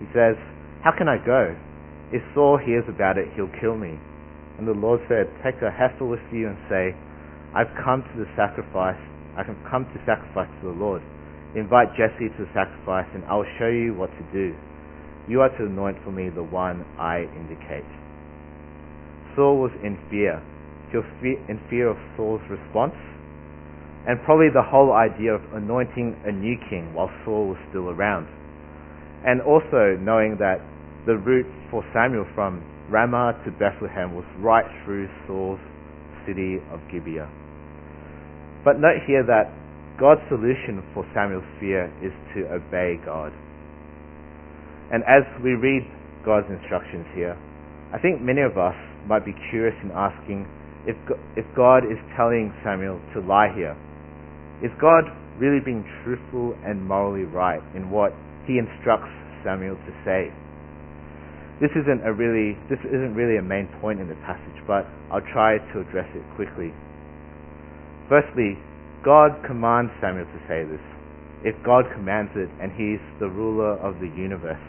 He 0.00 0.06
says, 0.12 0.36
How 0.82 0.92
can 0.96 1.08
I 1.08 1.18
go? 1.18 1.56
If 2.12 2.22
Saul 2.34 2.58
hears 2.58 2.84
about 2.88 3.18
it, 3.18 3.28
he'll 3.34 3.52
kill 3.60 3.76
me. 3.76 3.98
And 4.58 4.68
the 4.68 4.76
Lord 4.76 5.00
said, 5.08 5.26
Take 5.42 5.62
a 5.62 5.70
heifer 5.70 6.04
with 6.04 6.22
you 6.30 6.48
and 6.48 6.58
say, 6.68 6.94
I've 7.54 7.72
come 7.82 8.02
to 8.02 8.14
the 8.18 8.28
sacrifice. 8.36 9.00
I 9.34 9.42
have 9.42 9.58
come 9.70 9.86
to 9.90 9.98
sacrifice 10.06 10.50
to 10.62 10.70
the 10.70 10.78
Lord. 10.78 11.02
Invite 11.54 11.94
Jesse 11.94 12.30
to 12.34 12.40
the 12.46 12.50
sacrifice, 12.54 13.06
and 13.14 13.24
I'll 13.26 13.46
show 13.58 13.70
you 13.70 13.94
what 13.94 14.10
to 14.10 14.24
do. 14.32 14.54
You 15.26 15.40
are 15.40 15.50
to 15.58 15.66
anoint 15.66 15.98
for 16.04 16.10
me 16.10 16.28
the 16.28 16.42
one 16.42 16.84
I 16.98 17.26
indicate. 17.34 17.86
Saul 19.34 19.58
was 19.58 19.72
in 19.82 19.98
fear. 20.10 20.42
He 20.90 20.98
was 20.98 21.06
in 21.22 21.58
fear 21.70 21.88
of 21.88 21.96
Saul's 22.16 22.42
response, 22.50 22.94
and 24.06 24.20
probably 24.24 24.48
the 24.52 24.62
whole 24.62 24.92
idea 24.92 25.32
of 25.32 25.40
anointing 25.54 26.16
a 26.24 26.32
new 26.32 26.56
king 26.68 26.92
while 26.92 27.10
Saul 27.24 27.48
was 27.48 27.58
still 27.70 27.88
around. 27.88 28.28
And 29.24 29.40
also 29.40 29.96
knowing 29.96 30.36
that 30.38 30.60
the 31.06 31.16
route 31.16 31.48
for 31.70 31.84
Samuel 31.92 32.26
from 32.34 32.60
Ramah 32.90 33.40
to 33.44 33.50
Bethlehem 33.52 34.14
was 34.14 34.24
right 34.38 34.68
through 34.84 35.08
Saul's 35.26 35.60
city 36.26 36.60
of 36.72 36.80
Gibeah. 36.92 37.28
But 38.64 38.80
note 38.80 39.00
here 39.06 39.24
that 39.24 39.48
God's 40.00 40.20
solution 40.28 40.84
for 40.92 41.06
Samuel's 41.14 41.48
fear 41.60 41.88
is 42.04 42.12
to 42.34 42.48
obey 42.52 43.00
God. 43.04 43.32
And 44.92 45.04
as 45.04 45.24
we 45.42 45.56
read 45.56 45.88
God's 46.24 46.48
instructions 46.52 47.06
here, 47.14 47.36
I 47.92 47.98
think 47.98 48.20
many 48.20 48.40
of 48.40 48.58
us 48.58 48.74
might 49.06 49.24
be 49.24 49.32
curious 49.50 49.76
in 49.84 49.92
asking 49.92 50.44
if, 50.86 50.96
if 51.36 51.44
God 51.56 51.84
is 51.84 51.96
telling 52.16 52.52
Samuel 52.64 53.00
to 53.14 53.20
lie 53.20 53.48
here. 53.54 53.76
Is 54.62 54.70
God 54.80 55.04
really 55.38 55.58
being 55.58 55.82
truthful 56.04 56.54
and 56.64 56.86
morally 56.86 57.24
right 57.24 57.62
in 57.74 57.90
what 57.90 58.12
he 58.46 58.58
instructs 58.58 59.10
Samuel 59.42 59.74
to 59.74 59.92
say? 60.04 60.30
This 61.60 61.70
isn't 61.74 62.06
a 62.06 62.12
really 62.12 62.58
this 62.70 62.82
isn't 62.82 63.14
really 63.14 63.38
a 63.38 63.42
main 63.42 63.66
point 63.80 64.00
in 64.00 64.08
the 64.08 64.18
passage, 64.26 64.58
but 64.66 64.86
I'll 65.10 65.24
try 65.32 65.58
to 65.58 65.80
address 65.80 66.10
it 66.14 66.22
quickly. 66.34 66.74
Firstly, 68.08 68.58
God 69.04 69.38
commands 69.46 69.92
Samuel 70.00 70.26
to 70.26 70.40
say 70.46 70.64
this. 70.64 70.82
If 71.44 71.54
God 71.64 71.84
commands 71.92 72.32
it 72.34 72.48
and 72.60 72.72
he's 72.72 73.02
the 73.20 73.28
ruler 73.28 73.76
of 73.78 74.00
the 74.00 74.08
universe, 74.16 74.62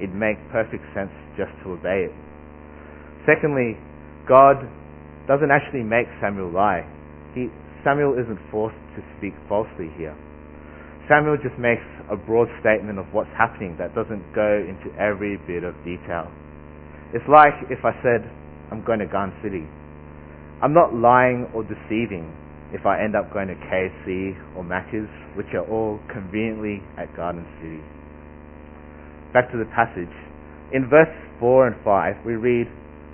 it 0.00 0.12
makes 0.12 0.40
perfect 0.50 0.84
sense 0.94 1.10
just 1.36 1.50
to 1.64 1.72
obey 1.72 2.10
it. 2.10 2.14
Secondly, 3.24 3.78
God 4.28 4.66
doesn't 5.26 5.50
actually 5.50 5.82
make 5.82 6.06
Samuel 6.20 6.50
lie. 6.50 6.84
He, 7.34 7.48
Samuel 7.84 8.14
isn't 8.14 8.38
forced 8.50 8.78
to 8.94 9.02
speak 9.18 9.34
falsely 9.48 9.90
here. 9.98 10.14
Samuel 11.10 11.36
just 11.36 11.58
makes 11.58 11.82
a 12.10 12.16
broad 12.16 12.46
statement 12.62 12.98
of 12.98 13.06
what's 13.10 13.30
happening 13.36 13.74
that 13.78 13.94
doesn't 13.94 14.22
go 14.34 14.62
into 14.62 14.86
every 14.94 15.36
bit 15.50 15.66
of 15.66 15.74
detail. 15.82 16.30
It's 17.12 17.26
like 17.26 17.52
if 17.70 17.84
I 17.84 17.90
said, 18.06 18.22
I'm 18.70 18.84
going 18.86 19.00
to 19.00 19.06
Garden 19.06 19.34
City. 19.42 19.66
I'm 20.62 20.72
not 20.72 20.94
lying 20.94 21.50
or 21.52 21.66
deceiving 21.66 22.30
if 22.72 22.86
I 22.86 23.02
end 23.02 23.16
up 23.18 23.34
going 23.34 23.48
to 23.48 23.58
KFC 23.66 24.32
or 24.56 24.62
Macca's, 24.62 25.10
which 25.36 25.50
are 25.52 25.66
all 25.66 25.98
conveniently 26.06 26.80
at 26.96 27.10
Garden 27.16 27.44
City. 27.60 27.82
Back 29.34 29.50
to 29.50 29.58
the 29.58 29.68
passage. 29.74 30.14
In 30.72 30.88
verse 30.88 31.12
4 31.40 31.66
and 31.66 31.76
5, 31.84 32.24
we 32.24 32.38
read 32.38 32.70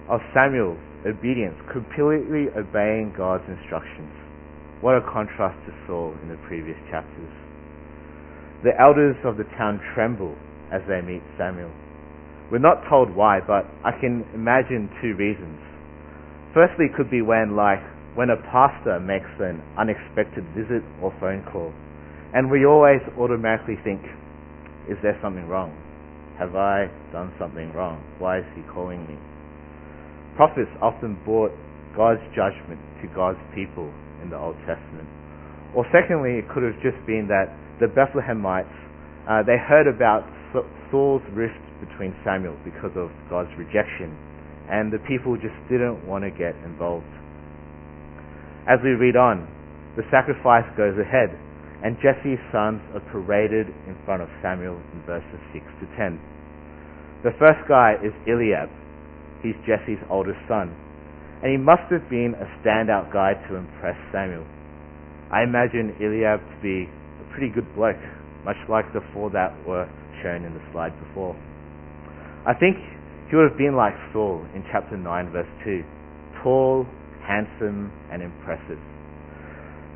of 0.08 0.20
Samuel's 0.36 0.78
obedience, 1.06 1.56
completely 1.72 2.52
obeying 2.54 3.14
God's 3.16 3.48
instructions. 3.48 4.27
What 4.80 4.94
a 4.94 5.02
contrast 5.02 5.58
to 5.66 5.74
Saul 5.86 6.14
in 6.22 6.28
the 6.28 6.38
previous 6.46 6.78
chapters. 6.88 7.34
The 8.62 8.78
elders 8.78 9.16
of 9.24 9.36
the 9.36 9.42
town 9.58 9.82
tremble 9.94 10.38
as 10.70 10.82
they 10.86 11.00
meet 11.02 11.22
Samuel. 11.36 11.74
We're 12.50 12.62
not 12.62 12.86
told 12.88 13.10
why, 13.10 13.40
but 13.42 13.66
I 13.82 13.90
can 13.98 14.22
imagine 14.34 14.88
two 15.02 15.18
reasons. 15.18 15.58
Firstly, 16.54 16.86
could 16.94 17.10
be 17.10 17.22
when, 17.22 17.56
like, 17.56 17.82
when 18.14 18.30
a 18.30 18.38
pastor 18.38 19.00
makes 19.00 19.30
an 19.42 19.62
unexpected 19.76 20.46
visit 20.54 20.86
or 21.02 21.10
phone 21.18 21.42
call, 21.50 21.74
and 22.32 22.48
we 22.48 22.64
always 22.64 23.02
automatically 23.18 23.82
think, 23.82 24.00
is 24.88 24.96
there 25.02 25.18
something 25.20 25.48
wrong? 25.48 25.74
Have 26.38 26.54
I 26.54 26.86
done 27.10 27.34
something 27.36 27.72
wrong? 27.74 27.98
Why 28.18 28.38
is 28.38 28.46
he 28.54 28.62
calling 28.62 29.02
me? 29.10 29.18
Prophets 30.36 30.70
often 30.80 31.18
brought 31.24 31.50
God's 31.96 32.22
judgment 32.30 32.78
to 33.02 33.08
God's 33.10 33.42
people 33.54 33.90
in 34.22 34.30
the 34.30 34.38
Old 34.38 34.56
Testament. 34.66 35.08
Or 35.74 35.84
secondly, 35.92 36.40
it 36.40 36.48
could 36.48 36.62
have 36.62 36.76
just 36.80 36.98
been 37.06 37.28
that 37.28 37.52
the 37.80 37.86
Bethlehemites, 37.86 38.72
uh, 39.28 39.42
they 39.44 39.58
heard 39.58 39.86
about 39.86 40.24
Saul's 40.90 41.22
rift 41.32 41.60
between 41.84 42.16
Samuel 42.24 42.56
because 42.64 42.92
of 42.96 43.12
God's 43.28 43.52
rejection, 43.58 44.16
and 44.70 44.92
the 44.92 44.98
people 45.04 45.36
just 45.36 45.56
didn't 45.68 46.06
want 46.08 46.24
to 46.24 46.30
get 46.30 46.56
involved. 46.64 47.06
As 48.66 48.80
we 48.82 48.96
read 48.96 49.16
on, 49.16 49.46
the 49.96 50.02
sacrifice 50.10 50.66
goes 50.76 50.96
ahead, 50.98 51.32
and 51.84 51.96
Jesse's 52.02 52.40
sons 52.50 52.80
are 52.94 53.04
paraded 53.12 53.68
in 53.86 53.96
front 54.04 54.22
of 54.22 54.28
Samuel 54.42 54.80
in 54.92 55.02
verses 55.06 55.40
6 55.52 55.64
to 55.80 55.86
10. 55.96 56.20
The 57.22 57.32
first 57.38 57.62
guy 57.68 57.94
is 58.02 58.12
Eliab. 58.26 58.70
He's 59.42 59.56
Jesse's 59.66 60.02
oldest 60.10 60.38
son, 60.48 60.74
and 61.42 61.52
he 61.52 61.56
must 61.56 61.86
have 61.90 62.08
been 62.10 62.34
a 62.34 62.46
standout 62.58 63.12
guy 63.12 63.34
to 63.48 63.54
impress 63.54 63.96
Samuel. 64.10 64.46
I 65.30 65.42
imagine 65.42 65.94
Eliab 66.00 66.40
to 66.40 66.56
be 66.62 66.90
a 66.90 67.24
pretty 67.32 67.52
good 67.52 67.68
bloke, 67.76 68.00
much 68.44 68.56
like 68.68 68.90
the 68.92 69.00
four 69.12 69.30
that 69.30 69.54
were 69.66 69.86
shown 70.22 70.44
in 70.44 70.54
the 70.54 70.64
slide 70.72 70.98
before. 71.06 71.36
I 72.46 72.54
think 72.54 72.76
he 73.30 73.36
would 73.36 73.50
have 73.50 73.58
been 73.58 73.76
like 73.76 73.94
Saul 74.12 74.42
in 74.54 74.64
chapter 74.72 74.96
9 74.96 75.30
verse 75.30 75.50
2, 75.64 75.84
tall, 76.42 76.86
handsome, 77.22 77.92
and 78.10 78.22
impressive. 78.22 78.80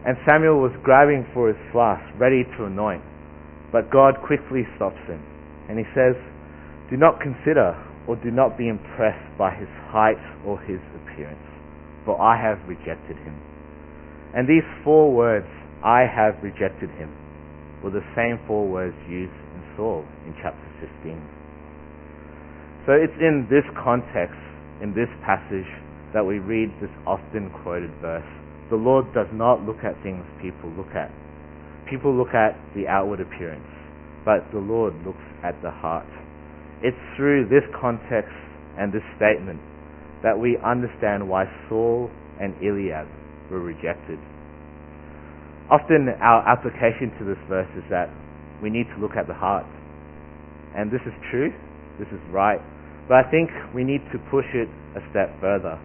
And 0.06 0.18
Samuel 0.28 0.61
was 0.61 0.72
grabbing 0.82 1.26
for 1.32 1.49
his 1.49 1.58
flask, 1.72 2.02
ready 2.18 2.44
to 2.58 2.66
anoint, 2.66 3.02
but 3.72 3.90
God 3.90 4.20
quickly 4.20 4.62
stops 4.76 5.00
him, 5.06 5.22
and 5.68 5.78
he 5.78 5.87
says, 5.94 6.14
Do 6.90 6.96
not 6.96 7.18
consider 7.18 7.75
or 8.06 8.16
do 8.16 8.30
not 8.30 8.59
be 8.59 8.68
impressed 8.68 9.26
by 9.38 9.54
his 9.54 9.68
height 9.90 10.21
or 10.44 10.59
his 10.61 10.80
appearance, 11.02 11.47
for 12.04 12.21
I 12.21 12.40
have 12.40 12.59
rejected 12.68 13.16
him. 13.23 13.38
And 14.35 14.49
these 14.49 14.66
four 14.82 15.12
words, 15.12 15.47
I 15.85 16.06
have 16.09 16.42
rejected 16.42 16.90
him, 16.90 17.12
were 17.82 17.90
the 17.90 18.06
same 18.16 18.38
four 18.47 18.66
words 18.66 18.97
used 19.09 19.35
in 19.54 19.62
Saul 19.76 20.04
in 20.26 20.35
chapter 20.42 20.66
15. 20.80 21.18
So 22.87 22.92
it's 22.92 23.14
in 23.21 23.47
this 23.50 23.64
context, 23.78 24.38
in 24.82 24.94
this 24.94 25.11
passage, 25.23 25.68
that 26.14 26.25
we 26.25 26.38
read 26.38 26.71
this 26.80 26.90
often 27.06 27.50
quoted 27.62 27.90
verse. 28.00 28.26
The 28.71 28.76
Lord 28.76 29.12
does 29.14 29.28
not 29.32 29.62
look 29.62 29.85
at 29.85 30.00
things 30.02 30.25
people 30.40 30.71
look 30.76 30.94
at. 30.94 31.11
People 31.88 32.14
look 32.14 32.35
at 32.35 32.59
the 32.75 32.88
outward 32.88 33.21
appearance, 33.21 33.68
but 34.25 34.50
the 34.52 34.59
Lord 34.59 34.94
looks 35.04 35.23
at 35.44 35.61
the 35.62 35.71
heart. 35.71 36.06
It's 36.82 36.98
through 37.16 37.46
this 37.46 37.62
context 37.78 38.34
and 38.74 38.92
this 38.92 39.06
statement 39.14 39.62
that 40.26 40.34
we 40.34 40.58
understand 40.58 41.28
why 41.28 41.46
Saul 41.68 42.10
and 42.40 42.54
Eliab 42.58 43.06
were 43.50 43.62
rejected. 43.62 44.18
Often 45.70 46.10
our 46.18 46.42
application 46.42 47.14
to 47.18 47.24
this 47.24 47.38
verse 47.48 47.70
is 47.78 47.86
that 47.90 48.10
we 48.62 48.70
need 48.70 48.90
to 48.94 48.98
look 48.98 49.14
at 49.14 49.26
the 49.30 49.34
heart. 49.34 49.66
And 50.74 50.90
this 50.90 51.02
is 51.06 51.14
true, 51.30 51.54
this 52.02 52.08
is 52.10 52.22
right, 52.34 52.58
but 53.06 53.14
I 53.14 53.30
think 53.30 53.50
we 53.74 53.84
need 53.84 54.02
to 54.10 54.18
push 54.30 54.46
it 54.50 54.66
a 54.98 55.02
step 55.14 55.30
further. 55.38 55.78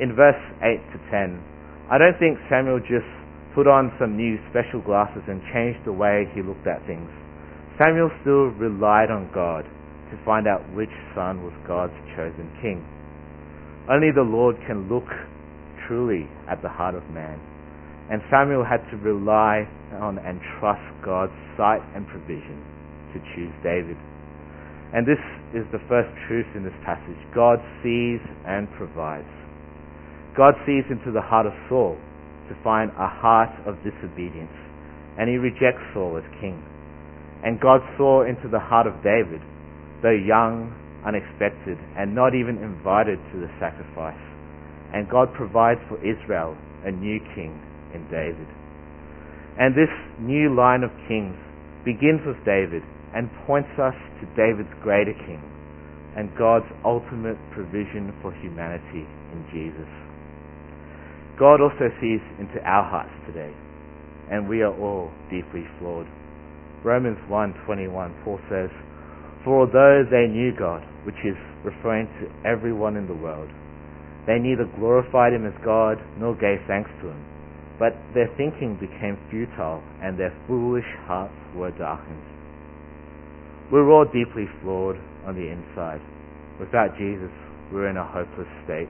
In 0.00 0.16
verse 0.16 0.40
8 0.64 0.80
to 0.80 0.98
10, 1.12 1.44
I 1.92 1.98
don't 1.98 2.16
think 2.16 2.38
Samuel 2.48 2.80
just 2.80 3.08
put 3.54 3.66
on 3.66 3.92
some 4.00 4.16
new 4.16 4.40
special 4.48 4.80
glasses 4.80 5.22
and 5.28 5.42
changed 5.52 5.84
the 5.84 5.92
way 5.92 6.24
he 6.32 6.40
looked 6.40 6.66
at 6.66 6.80
things. 6.86 7.10
Samuel 7.76 8.08
still 8.22 8.48
relied 8.56 9.10
on 9.10 9.28
God 9.34 9.68
to 10.10 10.24
find 10.24 10.46
out 10.46 10.60
which 10.74 10.92
son 11.14 11.42
was 11.42 11.54
God's 11.66 11.96
chosen 12.16 12.50
king. 12.60 12.82
Only 13.88 14.10
the 14.14 14.26
Lord 14.26 14.56
can 14.66 14.88
look 14.88 15.06
truly 15.86 16.28
at 16.48 16.62
the 16.62 16.68
heart 16.68 16.94
of 16.94 17.02
man. 17.10 17.38
And 18.10 18.22
Samuel 18.30 18.66
had 18.66 18.82
to 18.90 18.96
rely 18.98 19.66
on 20.02 20.18
and 20.18 20.40
trust 20.58 20.82
God's 21.04 21.34
sight 21.56 21.82
and 21.94 22.06
provision 22.06 22.58
to 23.14 23.18
choose 23.34 23.54
David. 23.62 23.96
And 24.92 25.06
this 25.06 25.22
is 25.54 25.66
the 25.70 25.82
first 25.86 26.10
truth 26.26 26.46
in 26.54 26.66
this 26.66 26.74
passage. 26.82 27.18
God 27.34 27.62
sees 27.82 28.18
and 28.46 28.66
provides. 28.74 29.30
God 30.36 30.54
sees 30.66 30.82
into 30.90 31.10
the 31.10 31.22
heart 31.22 31.46
of 31.46 31.54
Saul 31.68 31.94
to 32.50 32.54
find 32.62 32.90
a 32.98 33.06
heart 33.06 33.54
of 33.66 33.78
disobedience, 33.86 34.54
and 35.18 35.30
he 35.30 35.38
rejects 35.38 35.82
Saul 35.94 36.18
as 36.18 36.26
king. 36.42 36.58
And 37.42 37.62
God 37.62 37.80
saw 37.96 38.26
into 38.26 38.50
the 38.50 38.58
heart 38.58 38.86
of 38.86 38.98
David, 39.02 39.42
though 40.02 40.16
young, 40.16 40.72
unexpected, 41.04 41.78
and 41.96 42.14
not 42.14 42.34
even 42.34 42.58
invited 42.58 43.18
to 43.32 43.40
the 43.40 43.50
sacrifice. 43.60 44.20
And 44.92 45.08
God 45.08 45.32
provides 45.34 45.80
for 45.88 45.98
Israel 46.02 46.56
a 46.84 46.90
new 46.90 47.20
king 47.34 47.54
in 47.94 48.04
David. 48.10 48.48
And 49.58 49.74
this 49.74 49.92
new 50.18 50.54
line 50.54 50.82
of 50.82 50.90
kings 51.08 51.36
begins 51.84 52.20
with 52.24 52.40
David 52.44 52.82
and 53.14 53.28
points 53.46 53.72
us 53.78 53.96
to 54.20 54.26
David's 54.36 54.72
greater 54.82 55.14
king 55.26 55.42
and 56.16 56.30
God's 56.36 56.66
ultimate 56.84 57.38
provision 57.52 58.14
for 58.22 58.32
humanity 58.32 59.06
in 59.32 59.40
Jesus. 59.52 59.88
God 61.38 61.60
also 61.60 61.88
sees 62.00 62.20
into 62.38 62.60
our 62.64 62.84
hearts 62.84 63.14
today, 63.26 63.52
and 64.30 64.48
we 64.48 64.62
are 64.62 64.74
all 64.76 65.10
deeply 65.30 65.64
flawed. 65.78 66.06
Romans 66.84 67.18
1:21 67.28 68.12
Paul 68.24 68.40
says, 68.48 68.70
"For 69.44 69.60
although 69.60 70.04
they 70.04 70.26
knew 70.26 70.52
God, 70.52 70.82
which 71.04 71.24
is 71.24 71.36
referring 71.64 72.08
to 72.20 72.30
everyone 72.44 72.96
in 72.96 73.06
the 73.06 73.14
world, 73.14 73.48
they 74.26 74.38
neither 74.38 74.64
glorified 74.64 75.32
him 75.32 75.46
as 75.46 75.54
God 75.64 75.98
nor 76.18 76.34
gave 76.34 76.60
thanks 76.66 76.90
to 77.00 77.08
him, 77.08 77.24
but 77.78 77.96
their 78.12 78.28
thinking 78.36 78.74
became 78.74 79.16
futile 79.30 79.82
and 80.02 80.18
their 80.18 80.32
foolish 80.46 80.86
hearts 81.06 81.34
were 81.54 81.70
darkened." 81.70 82.22
We're 83.70 83.90
all 83.90 84.04
deeply 84.04 84.46
flawed 84.60 84.98
on 85.24 85.34
the 85.36 85.48
inside. 85.48 86.00
Without 86.58 86.96
Jesus, 86.98 87.30
we're 87.72 87.88
in 87.88 87.96
a 87.96 88.04
hopeless 88.04 88.48
state. 88.64 88.88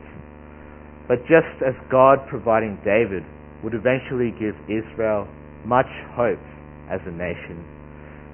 But 1.06 1.26
just 1.26 1.62
as 1.62 1.74
God 1.88 2.26
providing 2.26 2.78
David 2.84 3.24
would 3.62 3.74
eventually 3.74 4.30
give 4.32 4.56
Israel 4.68 5.28
much 5.64 5.90
hope 6.14 6.40
as 6.88 7.00
a 7.06 7.10
nation, 7.10 7.62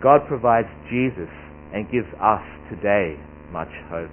God 0.01 0.27
provides 0.29 0.69
Jesus 0.89 1.29
and 1.73 1.91
gives 1.91 2.09
us 2.21 2.45
today 2.71 3.17
much 3.51 3.71
hope. 3.89 4.11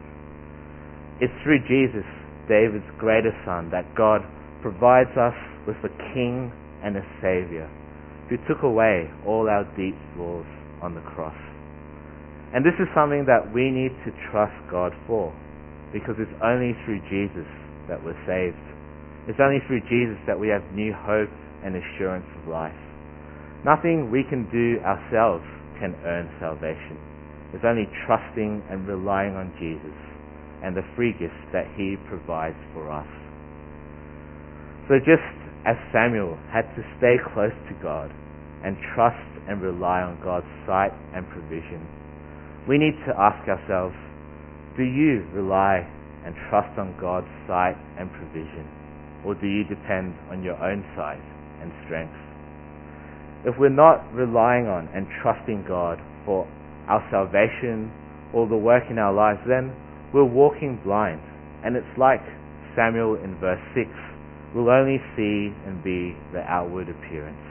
It's 1.22 1.34
through 1.44 1.62
Jesus, 1.68 2.06
David's 2.50 2.88
greatest 2.98 3.38
son, 3.46 3.70
that 3.72 3.86
God 3.96 4.22
provides 4.62 5.14
us 5.18 5.38
with 5.68 5.78
a 5.84 5.94
king 6.14 6.52
and 6.84 6.98
a 6.98 7.06
savior 7.22 7.70
who 8.30 8.38
took 8.48 8.64
away 8.64 9.10
all 9.26 9.50
our 9.50 9.64
deep 9.76 9.96
flaws 10.16 10.48
on 10.82 10.96
the 10.96 11.06
cross. 11.16 11.38
And 12.54 12.66
this 12.66 12.76
is 12.80 12.88
something 12.94 13.26
that 13.26 13.54
we 13.54 13.72
need 13.72 13.94
to 14.06 14.12
trust 14.32 14.54
God 14.70 14.94
for 15.08 15.34
because 15.92 16.16
it's 16.18 16.38
only 16.44 16.74
through 16.86 17.02
Jesus 17.10 17.50
that 17.88 18.04
we're 18.04 18.18
saved. 18.26 18.60
It's 19.28 19.40
only 19.40 19.60
through 19.68 19.82
Jesus 19.88 20.20
that 20.28 20.40
we 20.40 20.50
have 20.50 20.64
new 20.74 20.94
hope 20.94 21.30
and 21.64 21.76
assurance 21.76 22.28
of 22.42 22.50
life. 22.50 22.76
Nothing 23.64 24.12
we 24.12 24.24
can 24.28 24.50
do 24.52 24.84
ourselves 24.84 25.46
can 25.80 25.96
earn 26.04 26.28
salvation. 26.40 27.00
It's 27.54 27.64
only 27.64 27.86
trusting 28.06 28.64
and 28.70 28.88
relying 28.88 29.36
on 29.36 29.54
Jesus 29.62 29.98
and 30.64 30.76
the 30.76 30.82
free 30.96 31.14
gifts 31.14 31.38
that 31.54 31.70
he 31.78 31.98
provides 32.10 32.58
for 32.74 32.90
us. 32.90 33.08
So 34.90 34.98
just 34.98 35.24
as 35.66 35.78
Samuel 35.94 36.38
had 36.52 36.66
to 36.76 36.82
stay 36.98 37.16
close 37.34 37.54
to 37.70 37.74
God 37.84 38.12
and 38.64 38.76
trust 38.96 39.22
and 39.48 39.62
rely 39.62 40.02
on 40.02 40.20
God's 40.24 40.50
sight 40.66 40.92
and 41.14 41.30
provision, 41.30 41.86
we 42.68 42.78
need 42.78 42.96
to 43.06 43.14
ask 43.20 43.48
ourselves, 43.48 43.96
do 44.76 44.84
you 44.84 45.28
rely 45.32 45.86
and 46.26 46.34
trust 46.50 46.74
on 46.80 46.96
God's 47.00 47.30
sight 47.46 47.78
and 48.00 48.10
provision? 48.12 48.66
Or 49.24 49.36
do 49.36 49.48
you 49.48 49.64
depend 49.64 50.16
on 50.32 50.44
your 50.44 50.58
own 50.64 50.84
sight 50.96 51.22
and 51.62 51.72
strength? 51.86 52.16
If 53.46 53.60
we're 53.60 53.70
not 53.70 54.08
relying 54.14 54.68
on 54.68 54.88
and 54.96 55.06
trusting 55.22 55.66
God 55.68 56.00
for 56.26 56.48
our 56.88 57.04
salvation 57.12 57.92
or 58.34 58.48
the 58.48 58.58
work 58.58 58.84
in 58.90 58.98
our 58.98 59.14
lives, 59.14 59.40
then 59.48 59.76
we're 60.14 60.24
walking 60.24 60.80
blind. 60.84 61.22
And 61.64 61.76
it's 61.76 61.98
like 61.98 62.22
Samuel 62.76 63.16
in 63.16 63.38
verse 63.40 63.62
6 63.76 63.88
We'll 64.54 64.70
only 64.70 65.02
see 65.18 65.50
and 65.66 65.84
be 65.84 66.14
the 66.32 66.46
outward 66.46 66.86
appearance. 66.86 67.42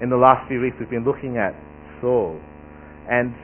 In 0.00 0.08
the 0.08 0.16
last 0.16 0.46
few 0.46 0.60
weeks, 0.60 0.76
we've 0.78 0.88
been 0.88 1.04
looking 1.04 1.38
at 1.38 1.58
Saul 2.00 2.38
and 3.10 3.34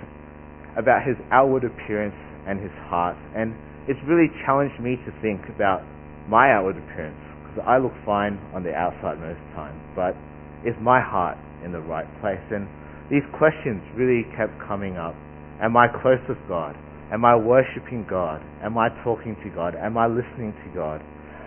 about 0.79 1.03
his 1.03 1.19
outward 1.33 1.65
appearance 1.65 2.15
and 2.47 2.63
his 2.63 2.71
heart. 2.87 3.19
And 3.35 3.59
it's 3.91 3.99
really 4.07 4.31
challenged 4.47 4.79
me 4.79 5.03
to 5.03 5.11
think 5.19 5.51
about 5.51 5.83
my 6.31 6.55
outward 6.55 6.79
appearance 6.79 7.19
because 7.43 7.67
I 7.67 7.79
look 7.83 7.95
fine 8.07 8.39
on 8.55 8.63
the 8.63 8.71
outside 8.71 9.19
most 9.19 9.43
times, 9.59 9.83
but 9.99 10.15
is 10.63 10.79
my 10.79 11.03
heart 11.03 11.39
in 11.65 11.73
the 11.73 11.83
right 11.83 12.07
place? 12.23 12.43
And 12.55 12.71
these 13.11 13.23
questions 13.39 13.83
really 13.95 14.27
kept 14.35 14.59
coming 14.67 14.97
up. 14.97 15.15
Am 15.63 15.77
I 15.77 15.87
close 15.87 16.19
with 16.29 16.43
God? 16.49 16.75
Am 17.13 17.25
I 17.25 17.37
worshipping 17.37 18.05
God? 18.11 18.43
Am 18.63 18.77
I 18.77 18.89
talking 19.05 19.37
to 19.45 19.51
God? 19.55 19.75
Am 19.79 19.97
I 19.97 20.07
listening 20.11 20.51
to 20.51 20.69
God? 20.75 21.01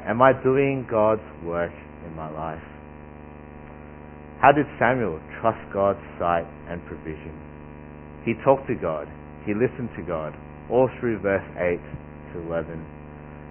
Am 0.07 0.21
I 0.21 0.31
doing 0.31 0.87
God's 0.89 1.25
work 1.43 1.75
in 2.07 2.15
my 2.15 2.31
life? 2.31 2.63
How 4.39 4.55
did 4.55 4.65
Samuel 4.79 5.19
trust 5.41 5.59
God's 5.73 5.99
sight 6.15 6.47
and 6.71 6.79
provision? 6.87 7.35
He 8.23 8.39
talked 8.47 8.71
to 8.71 8.75
God. 8.79 9.11
He 9.43 9.51
listened 9.51 9.91
to 9.99 10.03
God 10.07 10.31
all 10.71 10.87
through 10.99 11.19
verse 11.19 11.43
8 11.59 11.75
to 12.31 12.47
11. 12.47 12.79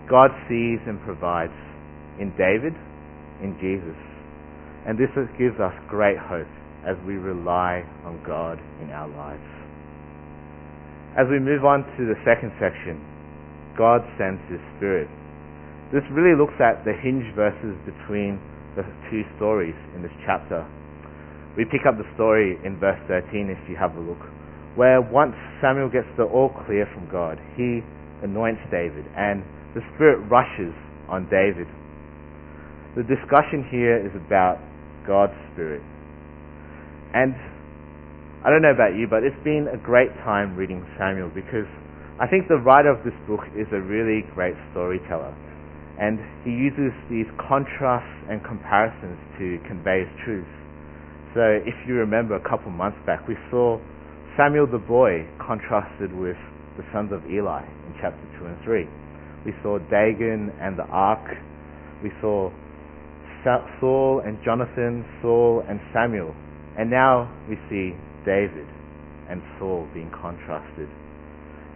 God 0.09 0.31
sees 0.49 0.81
and 0.89 0.97
provides 1.05 1.53
in 2.17 2.33
David, 2.41 2.73
in 3.45 3.53
Jesus. 3.61 4.01
And 4.89 4.97
this 4.97 5.13
gives 5.37 5.61
us 5.61 5.77
great 5.93 6.17
hope 6.17 6.49
as 6.87 6.97
we 7.07 7.15
rely 7.15 7.83
on 8.05 8.23
God 8.27 8.59
in 8.83 8.91
our 8.91 9.09
lives. 9.09 9.45
As 11.19 11.27
we 11.27 11.39
move 11.41 11.65
on 11.65 11.83
to 11.99 12.03
the 12.07 12.19
second 12.23 12.53
section, 12.63 13.03
God 13.77 14.03
sends 14.19 14.39
His 14.51 14.63
Spirit. 14.77 15.09
This 15.91 16.05
really 16.13 16.37
looks 16.37 16.59
at 16.61 16.85
the 16.85 16.93
hinge 16.93 17.27
verses 17.35 17.75
between 17.89 18.39
the 18.77 18.85
two 19.11 19.25
stories 19.37 19.75
in 19.97 20.03
this 20.03 20.15
chapter. 20.27 20.63
We 21.57 21.65
pick 21.65 21.89
up 21.89 21.99
the 21.99 22.07
story 22.15 22.55
in 22.63 22.79
verse 22.79 23.01
13 23.09 23.51
if 23.51 23.59
you 23.69 23.75
have 23.75 23.97
a 23.97 24.01
look, 24.01 24.21
where 24.77 25.03
once 25.03 25.35
Samuel 25.61 25.91
gets 25.91 26.07
the 26.17 26.23
all 26.23 26.55
clear 26.67 26.87
from 26.95 27.11
God, 27.11 27.41
he 27.57 27.83
anoints 28.23 28.63
David 28.71 29.07
and 29.17 29.43
the 29.75 29.83
Spirit 29.95 30.23
rushes 30.31 30.75
on 31.09 31.27
David. 31.27 31.67
The 32.95 33.03
discussion 33.03 33.67
here 33.71 33.99
is 33.99 34.15
about 34.15 34.63
God's 35.07 35.35
Spirit. 35.53 35.83
And 37.15 37.35
I 38.45 38.51
don't 38.51 38.63
know 38.63 38.75
about 38.75 38.95
you, 38.95 39.07
but 39.09 39.25
it's 39.25 39.39
been 39.45 39.67
a 39.73 39.77
great 39.81 40.13
time 40.25 40.57
reading 40.57 40.85
Samuel 40.99 41.31
because 41.35 41.69
I 42.21 42.27
think 42.27 42.49
the 42.49 42.59
writer 42.59 42.91
of 42.91 43.05
this 43.05 43.17
book 43.27 43.47
is 43.57 43.67
a 43.73 43.81
really 43.81 44.27
great 44.35 44.55
storyteller. 44.73 45.35
And 45.99 46.19
he 46.45 46.51
uses 46.51 46.95
these 47.11 47.27
contrasts 47.39 48.15
and 48.31 48.45
comparisons 48.45 49.19
to 49.39 49.59
convey 49.67 50.07
his 50.07 50.13
truth. 50.23 50.53
So 51.35 51.43
if 51.67 51.75
you 51.87 51.95
remember 51.95 52.37
a 52.37 52.45
couple 52.49 52.71
months 52.71 52.99
back, 53.07 53.27
we 53.27 53.35
saw 53.51 53.79
Samuel 54.37 54.67
the 54.71 54.79
boy 54.79 55.27
contrasted 55.43 56.15
with 56.15 56.39
the 56.79 56.87
sons 56.95 57.11
of 57.11 57.27
Eli 57.27 57.67
in 57.67 57.93
chapter 58.01 58.23
2 58.39 58.47
and 58.47 58.59
3. 58.63 58.87
We 59.45 59.53
saw 59.63 59.79
Dagon 59.91 60.55
and 60.63 60.79
the 60.79 60.87
ark, 60.87 61.27
we 62.03 62.11
saw 62.21 62.51
Saul 63.81 64.23
and 64.25 64.39
Jonathan, 64.45 65.05
Saul 65.23 65.65
and 65.69 65.81
Samuel, 65.93 66.35
and 66.79 66.89
now 66.89 67.27
we 67.51 67.59
see 67.69 67.99
David 68.25 68.67
and 69.29 69.43
Saul 69.59 69.87
being 69.93 70.11
contrasted. 70.15 70.89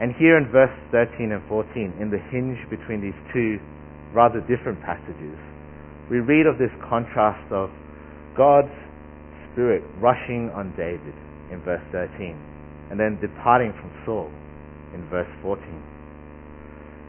And 0.01 0.15
here 0.15 0.39
in 0.39 0.49
verse 0.51 0.73
13 0.91 1.33
and 1.35 1.43
14, 1.49 1.99
in 2.01 2.09
the 2.09 2.23
hinge 2.31 2.59
between 2.71 3.03
these 3.03 3.19
two 3.35 3.59
rather 4.15 4.41
different 4.47 4.81
passages, 4.81 5.37
we 6.09 6.23
read 6.23 6.47
of 6.47 6.57
this 6.57 6.73
contrast 6.89 7.45
of 7.53 7.69
God's 8.37 8.73
Spirit 9.53 9.83
rushing 10.01 10.49
on 10.55 10.73
David 10.79 11.15
in 11.51 11.61
verse 11.61 11.83
13, 11.93 12.39
and 12.91 12.99
then 12.99 13.19
departing 13.21 13.75
from 13.77 13.91
Saul 14.07 14.31
in 14.95 15.05
verse 15.11 15.29
14. 15.43 15.61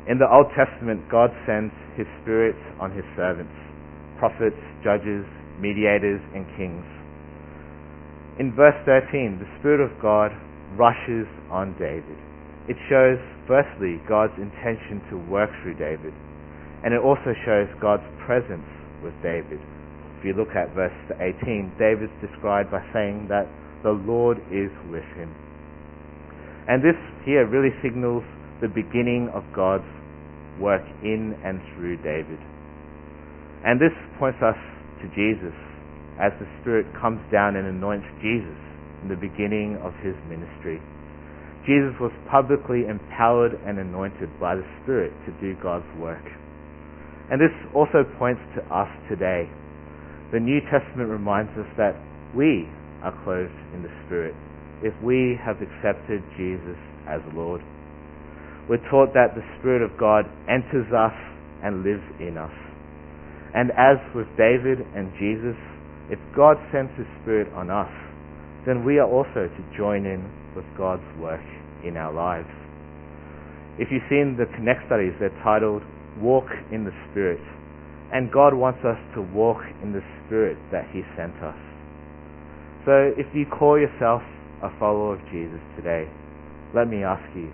In 0.10 0.20
the 0.20 0.28
Old 0.28 0.52
Testament, 0.52 1.08
God 1.10 1.32
sends 1.48 1.72
His 1.96 2.08
Spirit 2.22 2.58
on 2.82 2.92
His 2.92 3.06
servants, 3.16 3.56
prophets, 4.20 4.60
judges, 4.84 5.24
mediators, 5.62 6.20
and 6.36 6.44
kings. 6.58 6.84
In 8.40 8.50
verse 8.56 8.74
13, 8.86 9.38
the 9.38 9.50
Spirit 9.60 9.78
of 9.78 9.94
God 10.02 10.34
rushes 10.74 11.30
on 11.54 11.78
David. 11.78 12.18
It 12.68 12.78
shows, 12.90 13.22
firstly, 13.46 14.02
God's 14.10 14.34
intention 14.42 15.06
to 15.12 15.22
work 15.30 15.52
through 15.62 15.78
David, 15.78 16.14
and 16.82 16.98
it 16.98 17.02
also 17.04 17.38
shows 17.46 17.70
God's 17.78 18.08
presence 18.26 18.66
with 19.04 19.14
David. 19.22 19.62
If 20.18 20.26
you 20.26 20.34
look 20.34 20.56
at 20.56 20.74
verse 20.74 20.96
18, 21.22 21.78
David's 21.78 22.16
described 22.26 22.72
by 22.72 22.82
saying 22.90 23.28
that 23.30 23.46
the 23.84 23.94
Lord 23.94 24.40
is 24.50 24.72
with 24.90 25.06
him. 25.14 25.30
And 26.68 26.82
this 26.82 26.98
here 27.26 27.46
really 27.46 27.76
signals 27.84 28.24
the 28.62 28.72
beginning 28.72 29.30
of 29.36 29.44
God's 29.54 29.86
work 30.60 30.82
in 31.04 31.38
and 31.46 31.62
through 31.76 31.98
David. 31.98 32.40
And 33.64 33.80
this 33.80 33.94
points 34.18 34.42
us 34.42 34.58
to 35.04 35.08
Jesus 35.14 35.54
as 36.20 36.32
the 36.40 36.48
Spirit 36.62 36.86
comes 37.00 37.20
down 37.32 37.56
and 37.56 37.66
anoints 37.68 38.08
Jesus 38.22 38.60
in 39.02 39.10
the 39.10 39.20
beginning 39.20 39.78
of 39.82 39.94
his 40.06 40.16
ministry. 40.30 40.80
Jesus 41.66 41.96
was 42.00 42.12
publicly 42.30 42.86
empowered 42.88 43.56
and 43.66 43.80
anointed 43.80 44.28
by 44.40 44.56
the 44.56 44.68
Spirit 44.84 45.12
to 45.26 45.32
do 45.40 45.56
God's 45.64 45.88
work. 45.98 46.24
And 47.32 47.40
this 47.40 47.56
also 47.74 48.04
points 48.20 48.42
to 48.56 48.62
us 48.68 48.92
today. 49.08 49.48
The 50.32 50.40
New 50.40 50.60
Testament 50.68 51.10
reminds 51.10 51.52
us 51.58 51.70
that 51.78 51.96
we 52.36 52.68
are 53.02 53.16
clothed 53.24 53.56
in 53.74 53.84
the 53.84 53.94
Spirit 54.06 54.36
if 54.84 54.94
we 55.02 55.40
have 55.40 55.64
accepted 55.64 56.20
Jesus 56.36 56.80
as 57.08 57.22
Lord. 57.34 57.62
We're 58.68 58.84
taught 58.92 59.14
that 59.16 59.36
the 59.36 59.44
Spirit 59.60 59.82
of 59.82 59.96
God 59.98 60.26
enters 60.52 60.92
us 60.92 61.16
and 61.64 61.84
lives 61.84 62.04
in 62.20 62.38
us. 62.38 62.52
And 63.56 63.72
as 63.72 64.00
with 64.16 64.28
David 64.36 64.84
and 64.96 65.12
Jesus, 65.16 65.56
if 66.10 66.20
God 66.36 66.58
sends 66.72 66.92
His 66.98 67.08
Spirit 67.22 67.52
on 67.54 67.70
us, 67.70 67.92
then 68.66 68.84
we 68.84 69.00
are 69.00 69.10
also 69.10 69.48
to 69.48 69.78
join 69.78 70.06
in 70.06 70.24
with 70.56 70.66
God's 70.78 71.06
work 71.20 71.44
in 71.84 71.98
our 71.98 72.14
lives. 72.14 72.50
If 73.80 73.90
you've 73.92 74.08
seen 74.10 74.38
the 74.38 74.46
Connect 74.56 74.86
studies, 74.86 75.14
they're 75.20 75.34
titled 75.44 75.82
Walk 76.20 76.48
in 76.72 76.84
the 76.84 76.94
Spirit. 77.10 77.42
And 78.14 78.32
God 78.32 78.54
wants 78.54 78.80
us 78.86 79.00
to 79.16 79.22
walk 79.22 79.64
in 79.82 79.92
the 79.92 80.04
Spirit 80.26 80.58
that 80.72 80.86
He 80.94 81.02
sent 81.18 81.34
us. 81.42 81.58
So 82.86 83.12
if 83.18 83.26
you 83.34 83.46
call 83.48 83.80
yourself 83.80 84.22
a 84.62 84.70
follower 84.78 85.16
of 85.16 85.22
Jesus 85.32 85.60
today, 85.76 86.06
let 86.76 86.88
me 86.88 87.04
ask 87.04 87.24
you, 87.36 87.50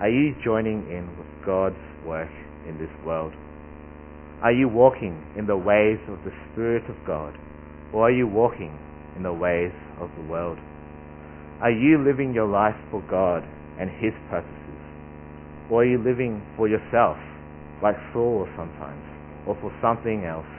are 0.00 0.08
you 0.08 0.34
joining 0.44 0.88
in 0.90 1.06
with 1.16 1.28
God's 1.46 1.78
work 2.04 2.30
in 2.66 2.78
this 2.78 2.90
world? 3.06 3.32
Are 4.42 4.52
you 4.52 4.68
walking 4.68 5.22
in 5.38 5.46
the 5.46 5.56
ways 5.56 5.98
of 6.08 6.18
the 6.24 6.32
Spirit 6.50 6.82
of 6.90 6.96
God, 7.06 7.38
or 7.94 8.08
are 8.08 8.10
you 8.10 8.26
walking 8.26 8.76
in 9.16 9.22
the 9.22 9.32
ways 9.32 9.70
of 10.00 10.10
the 10.18 10.22
world? 10.26 10.58
Are 11.62 11.70
you 11.70 12.02
living 12.02 12.34
your 12.34 12.48
life 12.48 12.74
for 12.90 13.00
God 13.08 13.46
and 13.78 13.88
His 13.88 14.12
purposes, 14.28 14.82
or 15.70 15.82
are 15.82 15.86
you 15.86 15.98
living 16.02 16.42
for 16.56 16.66
yourself, 16.66 17.16
like 17.80 17.94
Saul 18.12 18.48
sometimes, 18.58 19.00
or 19.46 19.54
for 19.62 19.70
something 19.80 20.26
else? 20.26 20.50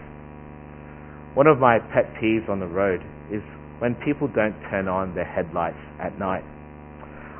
One 1.35 1.47
of 1.47 1.59
my 1.59 1.79
pet 1.91 2.07
peeves 2.15 2.47
on 2.47 2.61
the 2.61 2.71
road 2.71 3.03
is 3.29 3.43
when 3.79 3.95
people 4.07 4.29
don't 4.31 4.55
turn 4.71 4.87
on 4.87 5.13
their 5.13 5.27
headlights 5.27 5.83
at 5.99 6.17
night. 6.17 6.47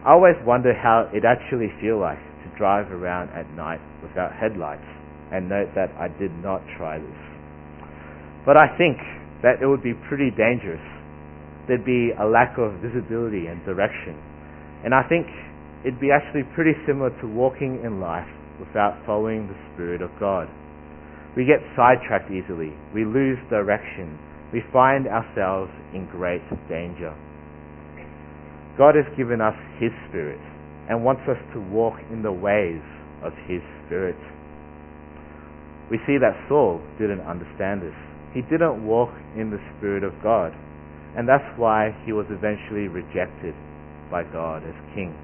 I 0.04 0.12
always 0.12 0.36
wonder 0.46 0.76
how 0.76 1.10
it 1.14 1.24
actually 1.24 1.72
feels 1.80 2.02
like 2.02 2.20
to 2.20 2.58
drive 2.58 2.92
around 2.92 3.30
at 3.32 3.50
night 3.56 3.80
without 4.04 4.36
headlights 4.36 4.86
and 5.32 5.48
note 5.48 5.72
that 5.76 5.90
I 5.98 6.10
did 6.20 6.36
not 6.44 6.62
try 6.78 7.00
this. 7.00 7.22
But 8.46 8.58
I 8.58 8.78
think 8.78 9.00
that 9.46 9.62
it 9.62 9.70
would 9.70 9.86
be 9.86 9.94
pretty 10.10 10.34
dangerous. 10.34 10.82
There'd 11.70 11.86
be 11.86 12.10
a 12.18 12.26
lack 12.26 12.58
of 12.58 12.82
visibility 12.82 13.46
and 13.46 13.62
direction. 13.62 14.18
And 14.82 14.94
I 14.94 15.06
think 15.06 15.30
it'd 15.86 16.02
be 16.02 16.10
actually 16.10 16.50
pretty 16.58 16.74
similar 16.90 17.14
to 17.22 17.26
walking 17.30 17.86
in 17.86 18.02
life 18.02 18.30
without 18.58 18.98
following 19.06 19.46
the 19.46 19.58
Spirit 19.74 20.02
of 20.02 20.10
God. 20.20 20.50
We 21.38 21.46
get 21.46 21.62
sidetracked 21.78 22.34
easily. 22.34 22.74
We 22.90 23.06
lose 23.06 23.38
direction 23.54 24.18
we 24.56 24.64
find 24.72 25.06
ourselves 25.08 25.72
in 25.94 26.08
great 26.08 26.48
danger. 26.70 27.12
God 28.78 28.96
has 28.96 29.04
given 29.18 29.42
us 29.42 29.56
His 29.80 29.92
Spirit 30.08 30.40
and 30.88 31.04
wants 31.04 31.24
us 31.28 31.36
to 31.54 31.60
walk 31.60 32.00
in 32.10 32.24
the 32.24 32.32
ways 32.32 32.80
of 33.24 33.34
His 33.52 33.60
Spirit. 33.84 34.16
We 35.92 36.00
see 36.08 36.16
that 36.24 36.40
Saul 36.48 36.80
didn't 37.00 37.20
understand 37.28 37.82
this. 37.82 38.00
He 38.36 38.44
didn't 38.52 38.86
walk 38.86 39.10
in 39.40 39.50
the 39.50 39.64
Spirit 39.78 40.04
of 40.04 40.12
God, 40.22 40.52
and 41.16 41.24
that's 41.24 41.48
why 41.58 41.96
he 42.06 42.12
was 42.12 42.28
eventually 42.30 42.92
rejected 42.92 43.56
by 44.12 44.28
God 44.28 44.62
as 44.68 44.76
king. 44.94 45.16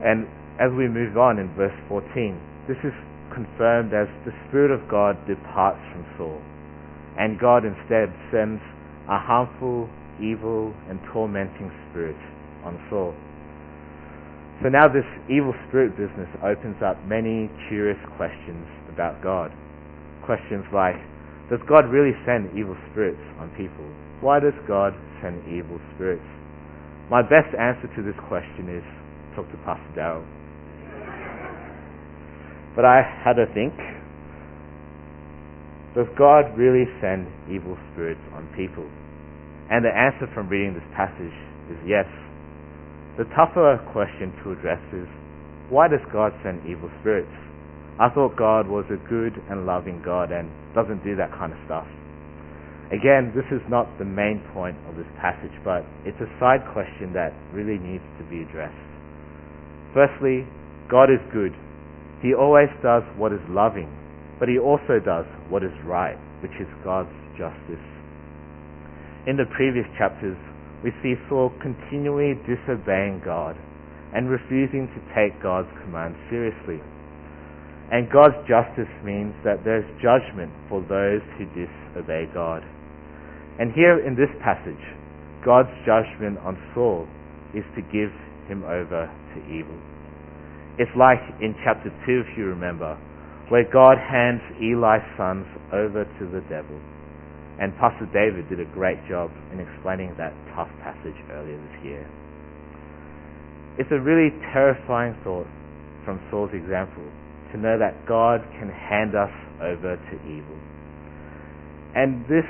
And 0.00 0.24
as 0.62 0.70
we 0.70 0.86
move 0.86 1.18
on 1.18 1.42
in 1.42 1.50
verse 1.58 1.76
14, 1.90 2.38
this 2.70 2.78
is 2.86 2.94
confirmed 3.34 3.92
as 3.92 4.06
the 4.24 4.32
Spirit 4.48 4.70
of 4.70 4.86
God 4.88 5.18
departs 5.26 5.82
from 5.90 6.06
Saul 6.16 6.40
and 7.20 7.38
God 7.38 7.64
instead 7.64 8.08
sends 8.30 8.62
a 9.04 9.18
harmful, 9.18 9.88
evil, 10.22 10.72
and 10.88 11.00
tormenting 11.12 11.68
spirit 11.90 12.16
on 12.64 12.80
Saul. 12.88 13.14
So 14.62 14.68
now 14.68 14.88
this 14.88 15.04
evil 15.28 15.54
spirit 15.68 15.96
business 15.96 16.28
opens 16.44 16.80
up 16.84 16.96
many 17.04 17.52
curious 17.68 17.98
questions 18.16 18.64
about 18.92 19.22
God. 19.22 19.52
Questions 20.24 20.64
like, 20.72 20.96
does 21.50 21.58
God 21.66 21.90
really 21.90 22.14
send 22.24 22.56
evil 22.56 22.78
spirits 22.90 23.20
on 23.42 23.50
people? 23.58 23.82
Why 24.22 24.38
does 24.38 24.54
God 24.70 24.94
send 25.20 25.42
evil 25.50 25.82
spirits? 25.94 26.22
My 27.10 27.22
best 27.22 27.50
answer 27.58 27.90
to 27.90 28.00
this 28.06 28.14
question 28.30 28.70
is 28.70 28.86
talk 29.34 29.50
to 29.50 29.58
Pastor 29.66 29.90
Darrell. 29.98 30.24
But 32.76 32.86
I 32.86 33.02
had 33.02 33.34
to 33.34 33.50
think 33.52 33.74
does 35.90 36.06
God 36.16 36.54
really 36.54 36.86
send 37.02 37.26
evil 37.50 37.74
spirits 37.90 38.22
on 38.30 38.46
people? 38.54 38.86
And 39.74 39.82
the 39.82 39.90
answer 39.90 40.30
from 40.32 40.48
reading 40.48 40.74
this 40.74 40.86
passage 40.94 41.34
is 41.66 41.78
yes. 41.82 42.06
The 43.18 43.26
tougher 43.34 43.74
question 43.90 44.30
to 44.44 44.52
address 44.54 44.78
is, 44.94 45.10
why 45.66 45.88
does 45.88 46.02
God 46.12 46.30
send 46.44 46.62
evil 46.62 46.90
spirits? 47.02 47.34
I 47.98 48.08
thought 48.08 48.38
God 48.38 48.70
was 48.70 48.86
a 48.86 49.02
good 49.10 49.34
and 49.50 49.66
loving 49.66 50.00
God 50.02 50.30
and 50.30 50.46
doesn't 50.74 51.02
do 51.04 51.16
that 51.16 51.30
kind 51.32 51.52
of 51.52 51.58
stuff. 51.66 51.86
Again, 52.90 53.30
this 53.34 53.46
is 53.54 53.62
not 53.70 53.86
the 53.98 54.04
main 54.04 54.42
point 54.52 54.74
of 54.90 54.96
this 54.96 55.06
passage, 55.20 55.54
but 55.62 55.86
it's 56.02 56.18
a 56.18 56.30
side 56.42 56.66
question 56.74 57.14
that 57.14 57.30
really 57.54 57.78
needs 57.78 58.04
to 58.18 58.24
be 58.26 58.42
addressed. 58.42 58.74
Firstly, 59.94 60.42
God 60.90 61.06
is 61.06 61.22
good. 61.32 61.54
He 62.22 62.34
always 62.34 62.68
does 62.82 63.06
what 63.16 63.32
is 63.32 63.40
loving 63.48 63.88
but 64.40 64.48
he 64.48 64.58
also 64.58 64.98
does 65.04 65.28
what 65.52 65.62
is 65.62 65.76
right, 65.84 66.16
which 66.40 66.56
is 66.58 66.66
God's 66.82 67.12
justice. 67.36 67.84
In 69.28 69.36
the 69.36 69.44
previous 69.54 69.84
chapters, 70.00 70.40
we 70.82 70.90
see 71.04 71.14
Saul 71.28 71.52
continually 71.60 72.40
disobeying 72.48 73.20
God 73.22 73.54
and 74.16 74.32
refusing 74.32 74.88
to 74.96 75.00
take 75.12 75.36
God's 75.44 75.68
command 75.84 76.16
seriously. 76.32 76.80
And 77.90 78.06
God's 78.10 78.38
justice 78.46 78.90
means 79.02 79.34
that 79.42 79.64
there's 79.64 79.86
judgment 79.98 80.52
for 80.68 80.80
those 80.86 81.22
who 81.34 81.44
disobey 81.50 82.30
God. 82.32 82.62
And 83.58 83.72
here 83.74 83.98
in 84.06 84.14
this 84.14 84.30
passage, 84.42 84.80
God's 85.44 85.74
judgment 85.84 86.38
on 86.46 86.54
Saul 86.74 87.08
is 87.54 87.66
to 87.74 87.82
give 87.90 88.14
him 88.46 88.62
over 88.62 89.10
to 89.10 89.38
evil. 89.50 89.74
It's 90.78 90.90
like 90.96 91.18
in 91.42 91.54
chapter 91.64 91.90
2, 92.06 92.24
if 92.24 92.38
you 92.38 92.46
remember, 92.46 92.96
where 93.50 93.66
God 93.66 93.98
hands 93.98 94.40
Eli's 94.62 95.02
sons 95.18 95.46
over 95.74 96.06
to 96.06 96.24
the 96.30 96.40
devil. 96.46 96.78
And 97.58 97.76
Pastor 97.76 98.06
David 98.14 98.48
did 98.48 98.60
a 98.60 98.70
great 98.72 99.02
job 99.10 99.30
in 99.52 99.60
explaining 99.60 100.14
that 100.16 100.32
tough 100.54 100.70
passage 100.80 101.18
earlier 101.34 101.58
this 101.58 101.84
year. 101.84 102.06
It's 103.76 103.90
a 103.90 103.98
really 103.98 104.30
terrifying 104.54 105.18
thought 105.24 105.50
from 106.04 106.22
Saul's 106.30 106.54
example. 106.54 107.04
To 107.52 107.58
know 107.58 107.78
that 107.78 108.06
God 108.06 108.40
can 108.58 108.68
hand 108.68 109.14
us 109.14 109.32
over 109.60 109.96
to 109.96 110.14
evil. 110.26 110.58
And 111.94 112.24
this 112.26 112.46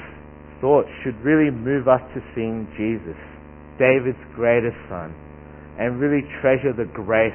thought 0.61 0.85
should 1.03 1.17
really 1.25 1.51
move 1.51 1.89
us 1.89 2.01
to 2.15 2.21
seeing 2.35 2.69
Jesus, 2.77 3.17
David's 3.79 4.21
greatest 4.37 4.77
son, 4.89 5.15
and 5.79 5.99
really 5.99 6.23
treasure 6.41 6.73
the 6.77 6.89
grace 6.93 7.33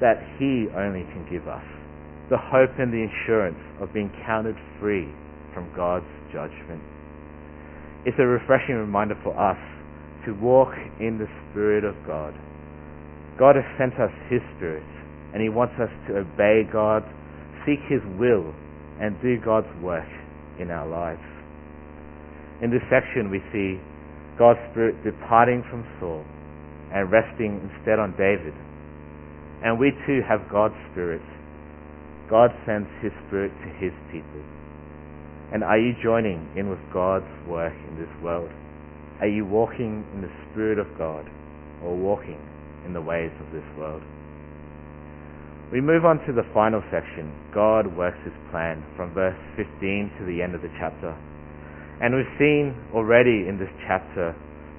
that 0.00 0.16
he 0.38 0.66
only 0.72 1.04
can 1.12 1.26
give 1.28 1.46
us, 1.46 1.64
the 2.30 2.38
hope 2.38 2.72
and 2.78 2.92
the 2.92 3.04
assurance 3.04 3.60
of 3.80 3.92
being 3.92 4.10
counted 4.24 4.56
free 4.80 5.08
from 5.52 5.68
God's 5.76 6.08
judgment. 6.32 6.80
It's 8.06 8.16
a 8.18 8.26
refreshing 8.26 8.76
reminder 8.76 9.18
for 9.22 9.36
us 9.36 9.58
to 10.24 10.32
walk 10.40 10.72
in 11.00 11.18
the 11.18 11.28
Spirit 11.50 11.84
of 11.84 11.94
God. 12.06 12.32
God 13.38 13.56
has 13.56 13.66
sent 13.76 13.94
us 14.00 14.10
His 14.30 14.40
Spirit, 14.56 14.86
and 15.32 15.42
He 15.42 15.48
wants 15.48 15.74
us 15.80 15.90
to 16.08 16.24
obey 16.24 16.64
God, 16.70 17.04
seek 17.66 17.80
His 17.88 18.02
will, 18.18 18.54
and 19.00 19.20
do 19.22 19.38
God's 19.38 19.70
work 19.82 20.08
in 20.58 20.70
our 20.70 20.86
lives. 20.86 21.22
In 22.62 22.70
this 22.70 22.82
section, 22.90 23.30
we 23.30 23.38
see 23.52 23.78
God's 24.38 24.58
Spirit 24.70 24.98
departing 25.04 25.62
from 25.70 25.86
Saul 26.00 26.24
and 26.92 27.10
resting 27.10 27.60
instead 27.70 27.98
on 27.98 28.12
David. 28.18 28.54
And 29.62 29.78
we 29.78 29.92
too 30.06 30.22
have 30.26 30.50
God's 30.50 30.74
Spirit. 30.90 31.22
God 32.30 32.50
sends 32.66 32.88
His 33.02 33.12
Spirit 33.26 33.52
to 33.62 33.68
His 33.78 33.92
people. 34.10 34.42
And 35.52 35.64
are 35.64 35.78
you 35.78 35.94
joining 36.02 36.50
in 36.56 36.68
with 36.68 36.82
God's 36.92 37.30
work 37.46 37.74
in 37.88 37.96
this 37.98 38.10
world? 38.22 38.50
Are 39.20 39.28
you 39.28 39.44
walking 39.44 40.04
in 40.14 40.20
the 40.20 40.30
Spirit 40.50 40.78
of 40.78 40.86
God 40.98 41.26
or 41.82 41.96
walking 41.96 42.38
in 42.84 42.92
the 42.92 43.00
ways 43.00 43.32
of 43.40 43.52
this 43.52 43.64
world? 43.78 44.02
We 45.68 45.82
move 45.84 46.08
on 46.08 46.16
to 46.24 46.32
the 46.32 46.48
final 46.56 46.80
section. 46.88 47.28
God 47.52 47.84
works 47.92 48.16
His 48.24 48.32
plan 48.50 48.80
from 48.96 49.12
verse 49.12 49.36
15 49.56 50.16
to 50.16 50.24
the 50.24 50.40
end 50.40 50.54
of 50.54 50.62
the 50.62 50.72
chapter. 50.80 51.12
And 52.00 52.16
we've 52.16 52.36
seen 52.40 52.72
already 52.96 53.44
in 53.44 53.60
this 53.60 53.68
chapter 53.84 54.32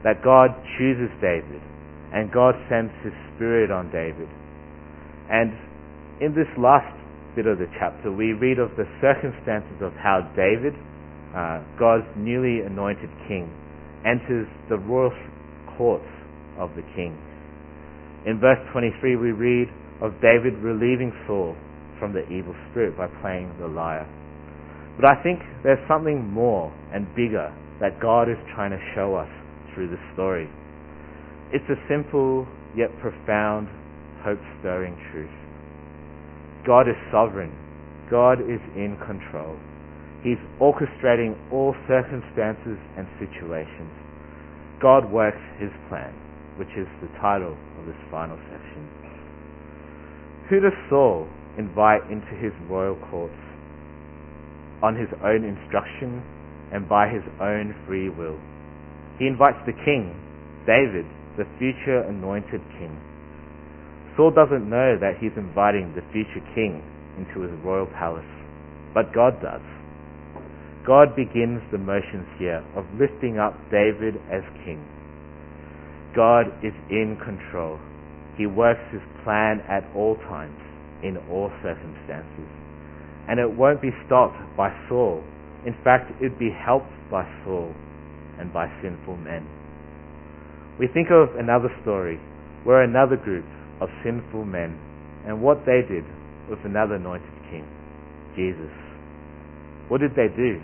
that 0.03 0.23
God 0.23 0.49
chooses 0.77 1.13
David 1.21 1.61
and 2.09 2.33
God 2.33 2.55
sends 2.69 2.89
His 3.05 3.13
Spirit 3.35 3.69
on 3.69 3.93
David. 3.93 4.25
And 5.29 5.53
in 6.21 6.33
this 6.33 6.49
last 6.57 6.89
bit 7.35 7.45
of 7.45 7.59
the 7.61 7.69
chapter, 7.77 8.09
we 8.11 8.33
read 8.33 8.57
of 8.57 8.73
the 8.73 8.89
circumstances 8.97 9.77
of 9.85 9.93
how 9.93 10.25
David, 10.33 10.73
uh, 11.37 11.61
God's 11.77 12.09
newly 12.17 12.65
anointed 12.65 13.13
king, 13.29 13.45
enters 14.01 14.49
the 14.69 14.79
royal 14.81 15.13
courts 15.77 16.09
of 16.57 16.73
the 16.73 16.81
king. 16.97 17.13
In 18.25 18.39
verse 18.41 18.59
23, 18.73 19.15
we 19.15 19.31
read 19.31 19.69
of 20.01 20.13
David 20.21 20.55
relieving 20.59 21.11
Saul 21.27 21.55
from 21.99 22.13
the 22.13 22.27
evil 22.29 22.55
spirit 22.71 22.97
by 22.97 23.07
playing 23.21 23.51
the 23.59 23.67
lyre. 23.67 24.07
But 24.95 25.05
I 25.05 25.23
think 25.23 25.39
there's 25.63 25.85
something 25.87 26.27
more 26.27 26.73
and 26.93 27.07
bigger 27.15 27.53
that 27.79 27.99
God 28.01 28.29
is 28.29 28.37
trying 28.55 28.71
to 28.71 28.79
show 28.95 29.15
us 29.15 29.29
through 29.73 29.89
this 29.89 30.03
story. 30.13 30.49
It's 31.51 31.67
a 31.69 31.79
simple 31.87 32.47
yet 32.75 32.91
profound, 32.99 33.67
hope 34.23 34.39
stirring 34.59 34.95
truth. 35.11 35.31
God 36.65 36.87
is 36.87 36.95
sovereign. 37.11 37.51
God 38.11 38.41
is 38.41 38.59
in 38.75 38.97
control. 39.05 39.55
He's 40.23 40.41
orchestrating 40.59 41.37
all 41.51 41.75
circumstances 41.87 42.75
and 42.97 43.07
situations. 43.19 43.91
God 44.81 45.09
works 45.11 45.39
his 45.59 45.71
plan, 45.87 46.11
which 46.57 46.71
is 46.75 46.87
the 46.99 47.07
title 47.21 47.55
of 47.79 47.85
this 47.85 47.95
final 48.11 48.37
section. 48.51 48.88
Who 50.49 50.59
does 50.59 50.73
Saul 50.89 51.27
invite 51.57 52.09
into 52.09 52.33
his 52.35 52.53
royal 52.69 52.95
courts? 53.11 53.35
on 54.81 54.95
his 54.95 55.09
own 55.23 55.43
instruction 55.43 56.23
and 56.71 56.87
by 56.87 57.09
his 57.09 57.23
own 57.41 57.75
free 57.85 58.09
will. 58.09 58.39
He 59.17 59.27
invites 59.27 59.59
the 59.65 59.75
king, 59.75 60.15
David, 60.63 61.05
the 61.35 61.47
future 61.59 61.99
anointed 62.07 62.61
king. 62.79 62.95
Saul 64.15 64.31
doesn't 64.31 64.69
know 64.69 64.95
that 64.99 65.19
he's 65.19 65.35
inviting 65.35 65.95
the 65.95 66.05
future 66.11 66.43
king 66.55 66.83
into 67.17 67.43
his 67.43 67.51
royal 67.63 67.87
palace, 67.87 68.27
but 68.93 69.13
God 69.13 69.41
does. 69.41 69.63
God 70.87 71.15
begins 71.15 71.61
the 71.71 71.77
motions 71.77 72.27
here 72.39 72.63
of 72.75 72.85
lifting 72.95 73.37
up 73.37 73.53
David 73.69 74.15
as 74.31 74.43
king. 74.63 74.79
God 76.15 76.47
is 76.63 76.73
in 76.89 77.19
control. 77.19 77.79
He 78.39 78.47
works 78.47 78.81
his 78.95 79.03
plan 79.27 79.59
at 79.67 79.83
all 79.93 80.15
times, 80.31 80.55
in 81.03 81.19
all 81.29 81.51
circumstances 81.61 82.47
and 83.29 83.39
it 83.39 83.45
won't 83.45 83.79
be 83.79 83.93
stopped 84.07 84.41
by 84.57 84.73
Saul. 84.89 85.21
In 85.63 85.77
fact, 85.83 86.09
it'd 86.17 86.39
be 86.39 86.49
helped 86.49 86.89
by 87.11 87.29
Saul 87.45 87.75
and 88.39 88.51
by 88.51 88.65
sinful 88.81 89.17
men. 89.17 89.45
We 90.79 90.87
think 90.87 91.09
of 91.11 91.37
another 91.37 91.69
story 91.83 92.17
where 92.63 92.81
another 92.81 93.17
group 93.17 93.45
of 93.81 93.89
sinful 94.03 94.45
men 94.45 94.73
and 95.27 95.43
what 95.43 95.61
they 95.67 95.85
did 95.85 96.05
with 96.49 96.57
another 96.65 96.95
anointed 96.95 97.29
king, 97.51 97.69
Jesus. 98.35 98.73
What 99.89 100.01
did 100.01 100.15
they 100.17 100.33
do? 100.35 100.57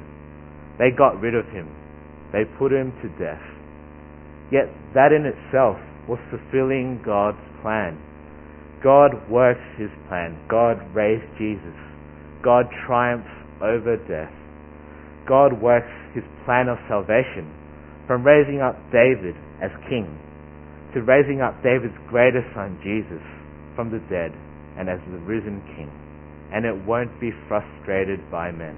They 0.79 0.89
got 0.89 1.21
rid 1.21 1.35
of 1.35 1.45
him. 1.53 1.69
They 2.33 2.49
put 2.57 2.73
him 2.73 2.93
to 3.03 3.09
death. 3.21 3.45
Yet 4.51 4.73
that 4.95 5.13
in 5.13 5.29
itself 5.29 5.77
was 6.09 6.19
fulfilling 6.33 7.01
God's 7.05 7.37
plan. 7.65 7.97
God 8.85 9.25
works 9.25 9.65
his 9.81 9.89
plan. 10.05 10.37
God 10.45 10.77
raised 10.93 11.25
Jesus 11.41 11.73
God 12.45 12.69
triumphs 12.85 13.33
over 13.57 13.97
death. 14.05 14.29
God 15.25 15.59
works 15.59 15.89
his 16.13 16.21
plan 16.45 16.69
of 16.69 16.77
salvation 16.87 17.49
from 18.05 18.21
raising 18.21 18.61
up 18.61 18.77
David 18.93 19.33
as 19.65 19.73
king 19.89 20.05
to 20.93 21.01
raising 21.01 21.41
up 21.41 21.57
David's 21.65 21.97
greatest 22.07 22.45
son, 22.53 22.77
Jesus, 22.85 23.25
from 23.75 23.89
the 23.89 23.97
dead 24.13 24.29
and 24.77 24.87
as 24.87 25.01
the 25.09 25.17
risen 25.25 25.59
king. 25.75 25.89
And 26.53 26.63
it 26.69 26.85
won't 26.85 27.19
be 27.19 27.33
frustrated 27.49 28.21
by 28.29 28.51
men. 28.51 28.77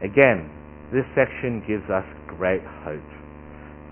Again, 0.00 0.48
this 0.90 1.04
section 1.14 1.60
gives 1.68 1.84
us 1.92 2.08
great 2.26 2.64
hope. 2.82 3.04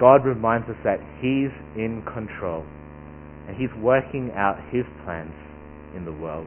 God 0.01 0.25
reminds 0.25 0.67
us 0.73 0.81
that 0.83 0.99
He's 1.21 1.53
in 1.77 2.03
control 2.09 2.65
and 3.51 3.59
He's 3.59 3.75
working 3.83 4.31
out 4.37 4.63
His 4.71 4.87
plans 5.03 5.35
in 5.97 6.05
the 6.05 6.13
world. 6.13 6.47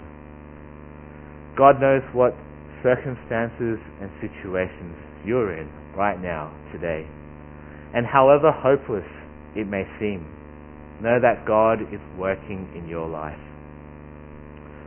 God 1.57 1.81
knows 1.81 2.01
what 2.15 2.31
circumstances 2.79 3.75
and 3.99 4.07
situations 4.23 4.95
you're 5.27 5.51
in 5.51 5.67
right 5.97 6.15
now, 6.15 6.55
today. 6.71 7.03
And 7.93 8.07
however 8.07 8.55
hopeless 8.55 9.03
it 9.53 9.67
may 9.67 9.83
seem, 9.99 10.23
know 11.03 11.19
that 11.19 11.43
God 11.45 11.81
is 11.91 11.99
working 12.17 12.71
in 12.73 12.87
your 12.87 13.09
life, 13.09 13.39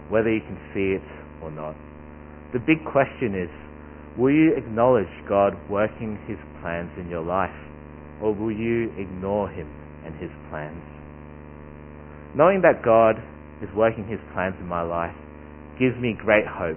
whether 0.09 0.33
you 0.33 0.41
can 0.41 0.57
see 0.73 0.97
it 0.97 1.05
or 1.45 1.51
not. 1.51 1.77
The 2.55 2.61
big 2.61 2.81
question 2.91 3.37
is, 3.37 3.53
will 4.17 4.33
you 4.33 4.57
acknowledge 4.57 5.13
God 5.29 5.53
working 5.69 6.17
His 6.27 6.39
plans 6.63 6.91
in 6.97 7.11
your 7.11 7.23
life, 7.23 7.53
or 8.23 8.35
will 8.35 8.53
you 8.53 8.89
ignore 8.97 9.51
Him 9.51 9.69
and 10.07 10.15
His 10.17 10.31
plans? 10.49 10.96
Knowing 12.37 12.61
that 12.61 12.85
God 12.85 13.17
is 13.63 13.69
working 13.75 14.07
His 14.07 14.21
plans 14.35 14.55
in 14.61 14.69
my 14.69 14.83
life 14.83 15.17
gives 15.81 15.97
me 15.97 16.13
great 16.13 16.45
hope 16.47 16.77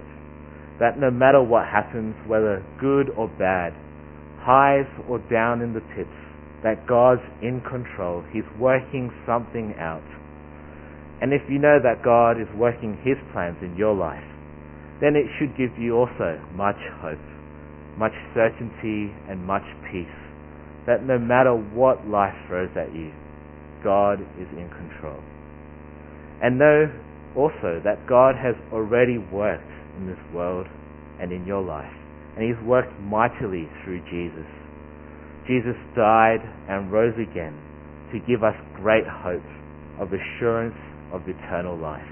that 0.80 0.98
no 0.98 1.10
matter 1.10 1.42
what 1.42 1.68
happens, 1.68 2.16
whether 2.26 2.64
good 2.80 3.10
or 3.12 3.28
bad, 3.28 3.76
highs 4.40 4.88
or 5.06 5.20
down 5.28 5.60
in 5.60 5.74
the 5.74 5.84
pits, 5.94 6.16
that 6.64 6.88
God's 6.88 7.20
in 7.42 7.60
control. 7.60 8.24
He's 8.32 8.48
working 8.58 9.12
something 9.26 9.74
out. 9.78 10.04
And 11.20 11.32
if 11.32 11.42
you 11.50 11.58
know 11.58 11.76
that 11.82 12.02
God 12.02 12.40
is 12.40 12.48
working 12.56 12.96
His 13.04 13.20
plans 13.32 13.56
in 13.60 13.76
your 13.76 13.94
life, 13.94 14.24
then 15.00 15.16
it 15.16 15.28
should 15.38 15.56
give 15.56 15.76
you 15.78 15.96
also 15.96 16.40
much 16.56 16.80
hope, 17.04 17.20
much 17.98 18.16
certainty, 18.32 19.12
and 19.28 19.44
much 19.44 19.64
peace 19.92 20.08
that 20.86 21.04
no 21.04 21.18
matter 21.18 21.52
what 21.52 22.08
life 22.08 22.34
throws 22.48 22.72
at 22.76 22.94
you, 22.94 23.12
God 23.84 24.20
is 24.40 24.48
in 24.56 24.68
control. 24.72 25.20
And 26.42 26.58
know 26.58 26.88
also 27.36 27.80
that 27.84 28.08
God 28.08 28.34
has 28.34 28.56
already 28.72 29.18
worked 29.18 29.70
in 29.98 30.06
this 30.06 30.20
world 30.34 30.66
and 31.20 31.32
in 31.32 31.46
your 31.46 31.62
life. 31.62 31.92
And 32.36 32.44
He's 32.44 32.58
worked 32.64 32.98
mightily 33.00 33.68
through 33.84 34.00
Jesus. 34.10 34.48
Jesus 35.46 35.76
died 35.94 36.40
and 36.68 36.90
rose 36.90 37.14
again 37.20 37.54
to 38.12 38.18
give 38.26 38.42
us 38.42 38.54
great 38.76 39.04
hope 39.06 39.44
of 40.00 40.08
assurance 40.12 40.78
of 41.12 41.22
eternal 41.28 41.76
life 41.76 42.06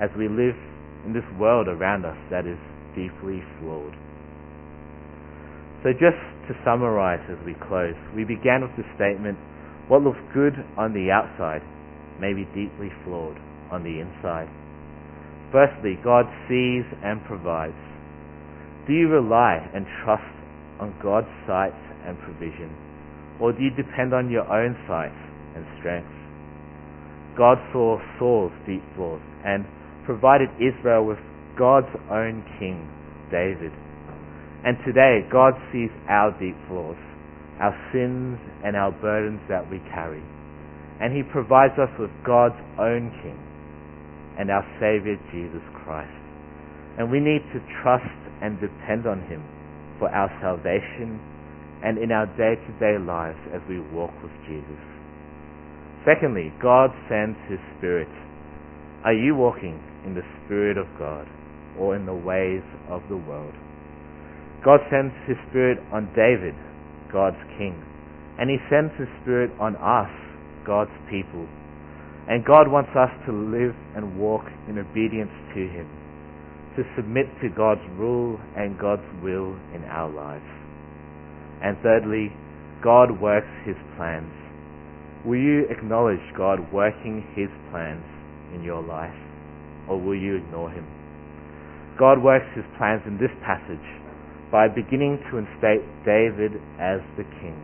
as 0.00 0.08
we 0.16 0.28
live 0.28 0.56
in 1.04 1.12
this 1.12 1.26
world 1.38 1.68
around 1.68 2.04
us 2.04 2.16
that 2.30 2.46
is 2.46 2.58
deeply 2.96 3.42
flawed. 3.60 3.92
So 5.82 5.92
just 5.92 6.20
to 6.48 6.56
summarize 6.64 7.20
as 7.30 7.38
we 7.44 7.54
close, 7.68 7.96
we 8.14 8.24
began 8.24 8.62
with 8.62 8.72
the 8.76 8.84
statement, 8.96 9.36
what 9.88 10.02
looks 10.02 10.20
good 10.32 10.54
on 10.76 10.92
the 10.92 11.10
outside 11.10 11.62
may 12.20 12.32
be 12.32 12.44
deeply 12.54 12.88
flawed 13.04 13.36
on 13.70 13.82
the 13.82 14.00
inside. 14.00 14.50
Firstly, 15.50 15.98
God 16.02 16.26
sees 16.46 16.86
and 17.02 17.18
provides. 17.26 17.74
Do 18.86 18.94
you 18.94 19.08
rely 19.08 19.58
and 19.74 19.86
trust 20.04 20.30
on 20.78 20.94
God's 21.02 21.30
sight 21.46 21.74
and 22.06 22.18
provision? 22.20 22.70
Or 23.40 23.52
do 23.52 23.62
you 23.62 23.70
depend 23.70 24.14
on 24.14 24.30
your 24.30 24.46
own 24.46 24.78
sight 24.86 25.14
and 25.56 25.66
strength? 25.78 26.10
God 27.36 27.58
saw 27.72 27.98
Saul's 28.18 28.52
deep 28.66 28.82
flaws 28.94 29.22
and 29.44 29.66
provided 30.06 30.50
Israel 30.58 31.06
with 31.06 31.18
God's 31.58 31.90
own 32.10 32.46
king, 32.58 32.86
David. 33.30 33.72
And 34.64 34.76
today, 34.86 35.26
God 35.32 35.54
sees 35.72 35.90
our 36.08 36.30
deep 36.38 36.56
flaws, 36.68 36.98
our 37.58 37.74
sins 37.92 38.38
and 38.64 38.76
our 38.76 38.92
burdens 38.92 39.40
that 39.48 39.68
we 39.70 39.78
carry. 39.90 40.22
And 41.00 41.16
He 41.16 41.22
provides 41.22 41.74
us 41.78 41.90
with 41.98 42.10
God's 42.24 42.60
own 42.78 43.10
King 43.22 43.49
and 44.38 44.50
our 44.50 44.64
Savior, 44.78 45.16
Jesus 45.32 45.62
Christ. 45.84 46.12
And 46.98 47.10
we 47.10 47.20
need 47.20 47.42
to 47.52 47.60
trust 47.82 48.20
and 48.42 48.60
depend 48.60 49.06
on 49.06 49.22
Him 49.28 49.42
for 49.98 50.08
our 50.10 50.28
salvation 50.40 51.20
and 51.82 51.96
in 51.96 52.12
our 52.12 52.26
day-to-day 52.36 52.98
lives 53.00 53.40
as 53.54 53.60
we 53.68 53.80
walk 53.92 54.12
with 54.22 54.32
Jesus. 54.46 54.82
Secondly, 56.04 56.52
God 56.60 56.90
sends 57.08 57.36
His 57.48 57.60
Spirit. 57.76 58.08
Are 59.04 59.14
you 59.14 59.34
walking 59.34 59.80
in 60.04 60.14
the 60.14 60.24
Spirit 60.44 60.76
of 60.76 60.86
God 60.98 61.28
or 61.78 61.96
in 61.96 62.04
the 62.04 62.14
ways 62.14 62.64
of 62.88 63.02
the 63.08 63.16
world? 63.16 63.54
God 64.64 64.80
sends 64.90 65.12
His 65.26 65.36
Spirit 65.48 65.78
on 65.92 66.08
David, 66.16 66.54
God's 67.12 67.40
King, 67.56 67.76
and 68.38 68.48
He 68.48 68.56
sends 68.68 68.92
His 69.00 69.08
Spirit 69.22 69.50
on 69.60 69.76
us, 69.76 70.12
God's 70.66 70.92
people. 71.08 71.48
And 72.28 72.44
God 72.44 72.68
wants 72.68 72.90
us 72.96 73.10
to 73.26 73.32
live 73.32 73.74
and 73.96 74.18
walk 74.18 74.44
in 74.68 74.78
obedience 74.78 75.32
to 75.54 75.60
Him 75.60 75.88
to 76.76 76.84
submit 76.94 77.26
to 77.42 77.48
God's 77.50 77.82
rule 77.98 78.38
and 78.56 78.78
God's 78.78 79.06
will 79.22 79.58
in 79.74 79.82
our 79.90 80.08
lives. 80.08 80.46
And 81.62 81.76
thirdly, 81.82 82.32
God 82.82 83.20
works 83.20 83.50
His 83.66 83.76
plans. 83.96 84.32
Will 85.26 85.40
you 85.40 85.66
acknowledge 85.68 86.22
God 86.36 86.72
working 86.72 87.26
His 87.34 87.50
plans 87.70 88.04
in 88.54 88.62
your 88.62 88.82
life? 88.82 89.16
Or 89.88 90.00
will 90.00 90.16
you 90.16 90.36
ignore 90.36 90.70
Him? 90.70 90.86
God 91.98 92.22
works 92.22 92.46
His 92.54 92.64
plans 92.78 93.02
in 93.04 93.18
this 93.18 93.34
passage 93.44 93.84
by 94.50 94.68
beginning 94.68 95.18
to 95.30 95.38
instate 95.38 95.84
David 96.06 96.56
as 96.80 97.02
the 97.18 97.26
king. 97.42 97.58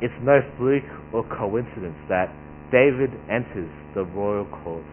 It's 0.00 0.18
no 0.22 0.40
fluke 0.58 0.88
or 1.12 1.22
coincidence 1.28 1.96
that 2.08 2.32
David 2.72 3.12
enters 3.30 3.70
the 3.94 4.04
royal 4.04 4.46
courts 4.64 4.88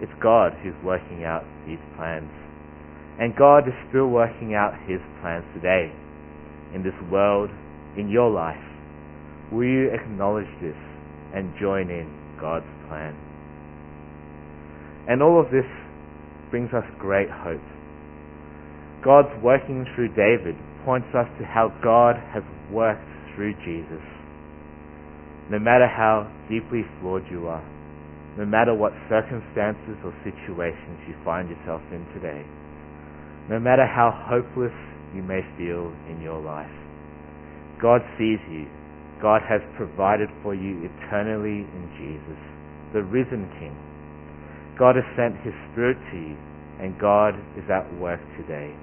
it's 0.00 0.12
God 0.22 0.52
who's 0.62 0.76
working 0.84 1.24
out 1.24 1.44
these 1.66 1.80
plans. 1.96 2.30
And 3.18 3.34
God 3.34 3.66
is 3.66 3.74
still 3.88 4.08
working 4.08 4.54
out 4.54 4.74
his 4.86 5.00
plans 5.22 5.44
today 5.54 5.90
in 6.74 6.82
this 6.82 6.96
world, 7.10 7.48
in 7.96 8.10
your 8.10 8.30
life. 8.30 8.60
Will 9.50 9.64
you 9.64 9.88
acknowledge 9.88 10.50
this 10.60 10.76
and 11.32 11.54
join 11.58 11.88
in 11.88 12.12
God's 12.38 12.68
plan? 12.88 13.16
And 15.08 15.22
all 15.22 15.40
of 15.40 15.50
this 15.50 15.64
brings 16.50 16.74
us 16.74 16.84
great 16.98 17.30
hope. 17.30 17.64
God's 19.02 19.32
working 19.42 19.86
through 19.94 20.08
David 20.08 20.56
points 20.84 21.08
us 21.14 21.28
to 21.38 21.44
how 21.46 21.72
God 21.82 22.16
has 22.34 22.42
worked 22.70 23.08
through 23.34 23.54
Jesus. 23.64 24.04
No 25.48 25.58
matter 25.60 25.86
how 25.86 26.26
deeply 26.50 26.82
flawed 26.98 27.22
you 27.30 27.46
are, 27.46 27.62
no 28.36 28.44
matter 28.44 28.74
what 28.74 28.90
circumstances 29.08 29.94
or 30.02 30.10
situations 30.26 30.98
you 31.06 31.14
find 31.24 31.48
yourself 31.48 31.80
in 31.94 32.02
today, 32.18 32.42
no 33.48 33.60
matter 33.60 33.86
how 33.86 34.10
hopeless 34.10 34.74
you 35.14 35.22
may 35.22 35.46
feel 35.56 35.94
in 36.10 36.20
your 36.20 36.42
life. 36.42 36.72
God 37.80 38.02
sees 38.18 38.42
you. 38.50 38.66
God 39.22 39.40
has 39.48 39.62
provided 39.76 40.28
for 40.42 40.54
you 40.54 40.82
eternally 40.82 41.62
in 41.62 41.84
Jesus, 41.94 42.40
the 42.92 43.06
risen 43.06 43.46
King. 43.62 43.72
God 44.76 44.96
has 44.96 45.06
sent 45.14 45.38
His 45.46 45.54
Spirit 45.70 45.96
to 46.10 46.16
you, 46.18 46.36
and 46.82 46.98
God 46.98 47.38
is 47.56 47.64
at 47.70 47.86
work 47.96 48.20
today. 48.36 48.74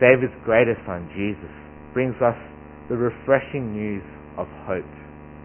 David's 0.00 0.34
greatest 0.42 0.80
son, 0.86 1.06
Jesus, 1.14 1.52
brings 1.92 2.16
us 2.24 2.38
the 2.88 2.96
refreshing 2.96 3.76
news 3.76 4.02
of 4.38 4.48
hope 4.66 4.88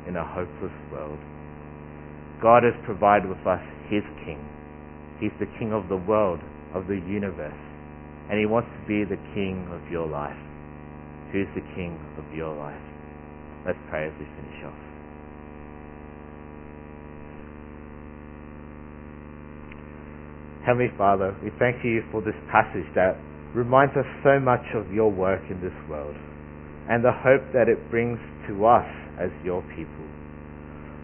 in 0.07 0.15
a 0.15 0.25
hopeless 0.25 0.73
world. 0.91 1.19
God 2.41 2.63
has 2.63 2.73
provided 2.85 3.29
with 3.29 3.45
us 3.47 3.61
His 3.87 4.03
King. 4.25 4.41
He's 5.19 5.35
the 5.39 5.47
King 5.59 5.71
of 5.71 5.87
the 5.87 5.97
world, 5.97 6.39
of 6.73 6.87
the 6.87 6.99
universe. 7.07 7.59
And 8.29 8.39
He 8.39 8.45
wants 8.45 8.69
to 8.71 8.81
be 8.87 9.03
the 9.03 9.19
King 9.33 9.67
of 9.71 9.79
your 9.91 10.07
life. 10.07 10.37
Who's 11.31 11.47
the 11.55 11.65
King 11.75 11.99
of 12.17 12.25
your 12.35 12.55
life? 12.55 12.81
Let's 13.65 13.79
pray 13.89 14.07
as 14.07 14.13
we 14.19 14.25
finish 14.25 14.63
off. 14.65 14.83
Heavenly 20.65 20.91
Father, 20.97 21.35
we 21.43 21.51
thank 21.59 21.83
you 21.83 22.03
for 22.11 22.21
this 22.21 22.35
passage 22.51 22.87
that 22.95 23.19
reminds 23.53 23.95
us 23.95 24.05
so 24.23 24.39
much 24.39 24.63
of 24.75 24.91
your 24.91 25.11
work 25.11 25.41
in 25.49 25.59
this 25.59 25.75
world 25.89 26.15
and 26.89 27.03
the 27.03 27.11
hope 27.11 27.43
that 27.53 27.67
it 27.67 27.91
brings 27.91 28.19
to 28.47 28.65
us 28.65 28.87
as 29.19 29.29
your 29.43 29.61
people. 29.75 30.07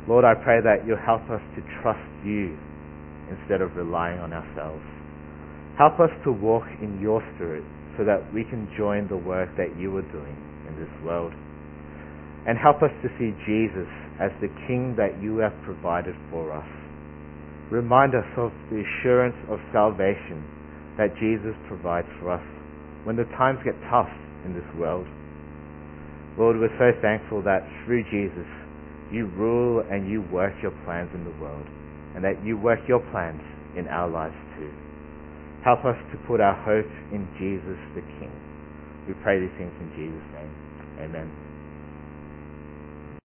Lord, 0.07 0.25
I 0.25 0.33
pray 0.33 0.61
that 0.61 0.87
you'll 0.87 0.97
help 0.97 1.29
us 1.29 1.41
to 1.55 1.61
trust 1.81 2.09
you 2.25 2.57
instead 3.29 3.61
of 3.61 3.75
relying 3.75 4.19
on 4.19 4.33
ourselves. 4.33 4.83
Help 5.77 5.99
us 5.99 6.11
to 6.25 6.31
walk 6.31 6.65
in 6.81 6.99
your 6.99 7.21
spirit 7.35 7.63
so 7.97 8.03
that 8.03 8.33
we 8.33 8.43
can 8.43 8.67
join 8.77 9.07
the 9.07 9.17
work 9.17 9.49
that 9.55 9.77
you 9.77 9.95
are 9.97 10.07
doing 10.11 10.35
in 10.67 10.73
this 10.79 10.91
world. 11.05 11.33
And 12.47 12.57
help 12.57 12.81
us 12.81 12.91
to 13.03 13.09
see 13.19 13.35
Jesus 13.45 13.91
as 14.19 14.31
the 14.41 14.49
King 14.67 14.95
that 14.97 15.21
you 15.21 15.37
have 15.39 15.53
provided 15.63 16.15
for 16.31 16.51
us. 16.51 16.67
Remind 17.69 18.15
us 18.15 18.25
of 18.35 18.51
the 18.71 18.81
assurance 18.81 19.37
of 19.47 19.59
salvation 19.71 20.41
that 20.97 21.13
Jesus 21.19 21.53
provides 21.67 22.07
for 22.19 22.31
us 22.31 22.43
when 23.03 23.15
the 23.15 23.29
times 23.37 23.59
get 23.63 23.75
tough 23.91 24.09
in 24.45 24.53
this 24.53 24.67
world. 24.75 25.07
Lord, 26.39 26.55
we're 26.55 26.71
so 26.79 26.95
thankful 27.03 27.43
that 27.43 27.67
through 27.83 28.07
Jesus 28.07 28.47
you 29.11 29.27
rule 29.35 29.83
and 29.91 30.09
you 30.09 30.23
work 30.31 30.53
your 30.63 30.71
plans 30.85 31.09
in 31.13 31.25
the 31.25 31.35
world, 31.41 31.67
and 32.15 32.23
that 32.23 32.39
you 32.45 32.57
work 32.57 32.79
your 32.87 33.03
plans 33.11 33.41
in 33.75 33.87
our 33.89 34.07
lives 34.07 34.35
too. 34.55 34.71
Help 35.65 35.83
us 35.83 35.97
to 36.11 36.17
put 36.27 36.39
our 36.39 36.55
hope 36.63 36.87
in 37.11 37.27
Jesus 37.35 37.77
the 37.93 38.01
King. 38.23 38.31
We 39.07 39.13
pray 39.21 39.41
these 39.41 39.51
things 39.57 39.73
in 39.81 39.89
Jesus' 39.99 40.27
name. 40.31 40.53
Amen. 41.03 41.48